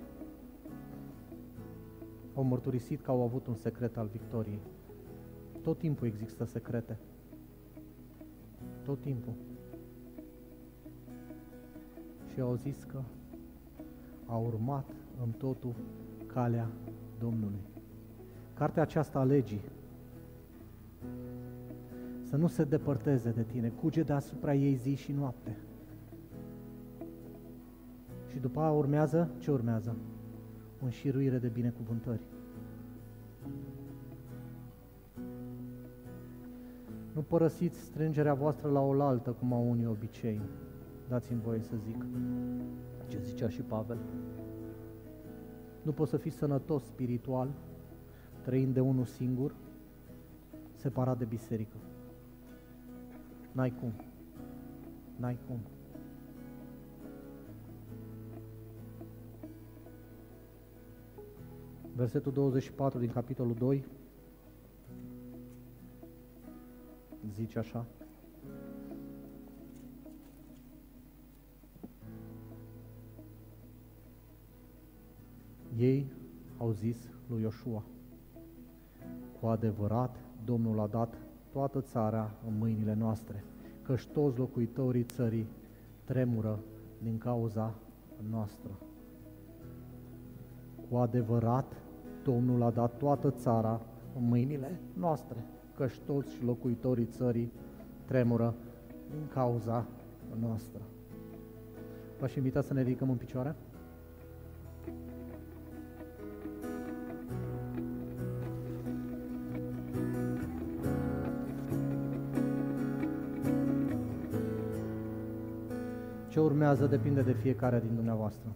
au 2.35 2.43
mărturisit 2.43 3.01
că 3.01 3.11
au 3.11 3.23
avut 3.23 3.47
un 3.47 3.55
secret 3.55 3.97
al 3.97 4.07
victoriei. 4.07 4.61
Tot 5.63 5.79
timpul 5.79 6.07
există 6.07 6.45
secrete. 6.45 6.99
Tot 8.85 9.01
timpul. 9.01 9.33
Și 12.33 12.41
au 12.41 12.55
zis 12.55 12.85
că 12.85 13.03
a 14.27 14.37
urmat 14.37 14.87
în 15.23 15.31
totul 15.31 15.75
calea 16.35 16.69
Domnului. 17.19 17.61
Cartea 18.55 18.83
aceasta 18.83 19.19
a 19.19 19.25
legii 19.25 19.61
să 22.23 22.37
nu 22.37 22.47
se 22.47 22.65
depărteze 22.65 23.31
de 23.31 23.43
tine, 23.43 23.69
cuge 23.69 24.03
deasupra 24.03 24.55
ei 24.55 24.75
zi 24.75 24.95
și 24.95 25.13
noapte. 25.13 25.57
Și 28.31 28.39
după 28.39 28.61
aia 28.61 28.71
urmează, 28.71 29.31
ce 29.39 29.51
urmează? 29.51 29.97
O 30.81 30.85
înșiruire 30.85 31.39
de 31.39 31.49
binecuvântări. 31.49 32.23
Nu 37.13 37.21
părăsiți 37.21 37.81
strângerea 37.81 38.35
voastră 38.35 38.69
la 38.69 38.81
oaltă, 38.81 39.31
cum 39.31 39.53
au 39.53 39.71
unii 39.71 39.87
obicei. 39.87 40.41
Dați-mi 41.09 41.41
voie 41.41 41.61
să 41.63 41.77
zic 41.77 42.05
ce 43.09 43.19
zicea 43.19 43.49
și 43.49 43.61
Pavel. 43.61 43.99
Nu 45.83 45.93
poți 45.93 46.11
să 46.11 46.17
fii 46.17 46.31
sănătos 46.31 46.85
spiritual, 46.85 47.49
trăind 48.43 48.75
de 48.75 48.81
unul 48.81 49.05
singur, 49.05 49.55
separat 50.75 51.19
de 51.19 51.25
biserică. 51.25 51.77
N-ai 53.53 53.71
cum. 53.81 53.93
N-ai 55.17 55.39
cum. 55.47 55.59
Versetul 61.95 62.33
24 62.33 62.99
din 62.99 63.11
capitolul 63.11 63.55
2 63.55 63.85
zice 67.35 67.59
așa. 67.59 67.87
Ei 75.83 76.13
au 76.59 76.71
zis 76.71 76.97
lui 77.29 77.41
Iosua, 77.41 77.83
cu 79.41 79.47
adevărat 79.47 80.17
Domnul 80.45 80.81
a 80.81 80.87
dat 80.87 81.15
toată 81.53 81.81
țara 81.81 82.31
în 82.47 82.59
mâinile 82.59 82.95
noastre, 82.95 83.45
căci 83.83 84.07
toți 84.07 84.39
locuitorii 84.39 85.03
țării 85.03 85.47
tremură 86.05 86.59
din 87.03 87.19
cauza 87.19 87.75
noastră. 88.31 88.71
Cu 90.91 90.97
adevărat 90.97 91.73
Domnul 92.25 92.63
a 92.63 92.71
dat 92.71 92.97
toată 92.97 93.31
țara 93.31 93.81
în 94.17 94.29
mâinile 94.29 94.81
noastre 94.95 95.45
căci 95.75 95.99
toți 95.99 96.45
locuitorii 96.45 97.05
țării 97.07 97.53
tremură 98.05 98.55
din 99.11 99.29
cauza 99.33 99.87
noastră. 100.41 100.81
V-aș 102.21 102.35
invita 102.35 102.61
să 102.61 102.73
ne 102.73 102.83
ridicăm 102.83 103.11
în 103.11 103.17
picioare. 103.17 103.57
Urmează 116.53 116.87
depinde 116.87 117.21
de 117.21 117.33
fiecare 117.33 117.81
din 117.87 117.95
dumneavoastră, 117.95 118.49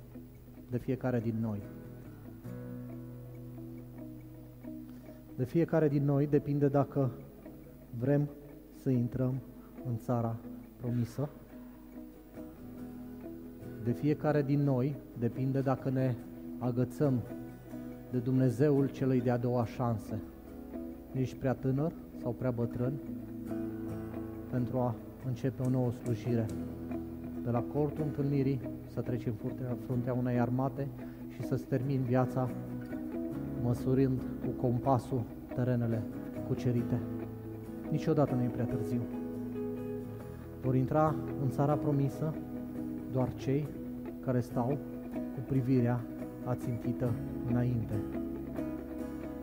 de 0.71 0.79
fiecare 0.79 1.21
din 1.21 1.35
noi. 1.41 1.63
De 5.37 5.45
fiecare 5.45 5.89
din 5.89 6.05
noi 6.05 6.27
depinde 6.27 6.69
dacă 6.69 7.11
vrem 7.99 8.29
să 8.83 8.91
intrăm 8.91 9.35
în 9.89 9.97
țara 9.97 10.37
promisă. 10.77 11.29
De 13.85 13.93
fiecare 13.93 14.43
din 14.43 14.61
noi 14.61 14.97
depinde 15.19 15.61
dacă 15.61 15.91
ne 15.91 16.15
agățăm 16.59 17.21
de 18.11 18.19
Dumnezeul 18.19 18.89
celei 18.89 19.21
de-a 19.21 19.37
doua 19.37 19.65
șanse. 19.65 20.21
ești 21.13 21.37
prea 21.37 21.55
tânăr 21.55 21.93
sau 22.23 22.33
prea 22.33 22.51
bătrân 22.51 22.93
pentru 24.51 24.79
a 24.79 24.95
începe 25.27 25.63
o 25.63 25.69
nouă 25.69 25.93
slujire. 25.93 26.47
De 27.47 27.53
la 27.53 27.65
cortul 27.73 28.05
întâlnirii 28.05 28.61
să 28.87 29.01
treci 29.01 29.27
în 29.27 29.33
fruntea, 29.33 29.77
fruntea 29.85 30.13
unei 30.13 30.41
armate 30.41 30.89
și 31.29 31.43
să-ți 31.43 31.65
termini 31.65 32.05
viața 32.05 32.51
măsurind 33.63 34.21
cu 34.45 34.67
compasul 34.67 35.23
terenele 35.55 36.03
cucerite. 36.47 37.01
Niciodată 37.91 38.35
nu 38.35 38.43
e 38.43 38.47
prea 38.47 38.65
târziu. 38.65 39.01
Vor 40.63 40.75
intra 40.75 41.15
în 41.43 41.51
țara 41.51 41.75
promisă 41.75 42.35
doar 43.13 43.35
cei 43.35 43.69
care 44.21 44.41
stau 44.41 44.79
cu 45.35 45.41
privirea 45.47 46.01
ațintită 46.45 47.11
înainte 47.49 47.95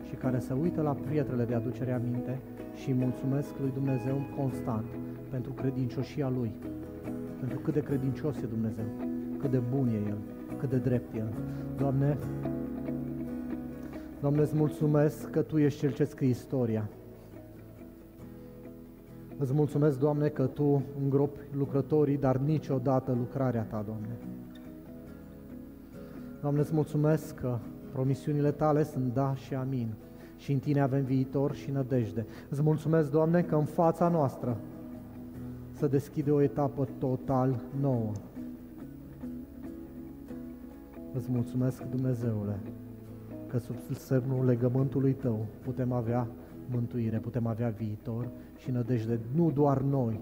și 0.08 0.14
care 0.14 0.38
se 0.38 0.52
uită 0.52 0.82
la 0.82 0.92
prietrele 0.92 1.44
de 1.44 1.54
aducere 1.54 1.92
aminte 1.92 2.40
și 2.74 2.92
mulțumesc 2.92 3.58
lui 3.60 3.70
Dumnezeu 3.74 4.16
constant 4.36 4.86
pentru 5.30 5.52
credincioșia 5.52 6.28
Lui, 6.28 6.52
pentru 7.44 7.62
cât 7.62 7.74
de 7.74 7.80
credincios 7.80 8.36
e 8.36 8.46
Dumnezeu, 8.46 8.84
cât 9.38 9.50
de 9.50 9.58
bun 9.58 9.88
e 9.88 10.08
El, 10.08 10.18
cât 10.58 10.68
de 10.68 10.76
drept 10.76 11.14
e 11.14 11.18
El. 11.18 11.32
Doamne, 11.76 12.18
Doamne, 14.20 14.40
îți 14.40 14.56
mulțumesc 14.56 15.30
că 15.30 15.42
Tu 15.42 15.58
ești 15.58 15.78
Cel 15.78 15.92
ce 15.92 16.04
scrie 16.04 16.28
istoria. 16.28 16.88
Îți 19.38 19.52
mulțumesc, 19.52 19.98
Doamne, 19.98 20.28
că 20.28 20.46
Tu 20.46 20.82
îngropi 21.02 21.38
lucrătorii, 21.56 22.16
dar 22.16 22.36
niciodată 22.36 23.12
lucrarea 23.18 23.62
Ta, 23.62 23.82
Doamne. 23.86 24.16
Doamne, 26.40 26.60
îți 26.60 26.74
mulțumesc 26.74 27.34
că 27.34 27.58
promisiunile 27.92 28.50
Tale 28.50 28.82
sunt 28.82 29.12
da 29.12 29.34
și 29.34 29.54
amin 29.54 29.94
și 30.36 30.52
în 30.52 30.58
Tine 30.58 30.80
avem 30.80 31.04
viitor 31.04 31.54
și 31.54 31.70
nădejde. 31.70 32.26
Îți 32.48 32.62
mulțumesc, 32.62 33.10
Doamne, 33.10 33.42
că 33.42 33.54
în 33.54 33.64
fața 33.64 34.08
noastră 34.08 34.56
să 35.74 35.86
deschide 35.86 36.30
o 36.30 36.40
etapă 36.40 36.88
total 36.98 37.60
nouă. 37.80 38.12
Îți 41.14 41.30
mulțumesc, 41.30 41.82
Dumnezeule, 41.82 42.58
că 43.46 43.58
sub 43.58 43.76
semnul 43.96 44.44
legământului 44.44 45.12
Tău 45.12 45.46
putem 45.64 45.92
avea 45.92 46.28
mântuire, 46.70 47.18
putem 47.18 47.46
avea 47.46 47.68
viitor 47.68 48.28
și 48.56 48.70
nădejde, 48.70 49.20
nu 49.34 49.50
doar 49.50 49.80
noi, 49.80 50.20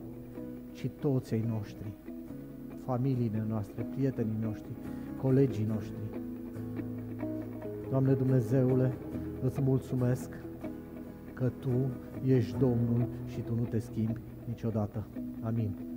ci 0.72 0.90
toți 1.00 1.34
ei 1.34 1.44
noștri, 1.48 1.92
familiile 2.84 3.44
noastre, 3.48 3.86
prietenii 3.94 4.38
noștri, 4.42 4.72
colegii 5.20 5.64
noștri. 5.64 6.02
Doamne 7.90 8.12
Dumnezeule, 8.12 8.92
îți 9.42 9.60
mulțumesc 9.60 10.28
că 11.34 11.50
Tu 11.58 11.90
ești 12.26 12.58
Domnul 12.58 13.06
și 13.26 13.40
Tu 13.40 13.54
nu 13.54 13.62
te 13.62 13.78
schimbi 13.78 14.31
niciodată. 14.46 15.06
Amin. 15.42 15.91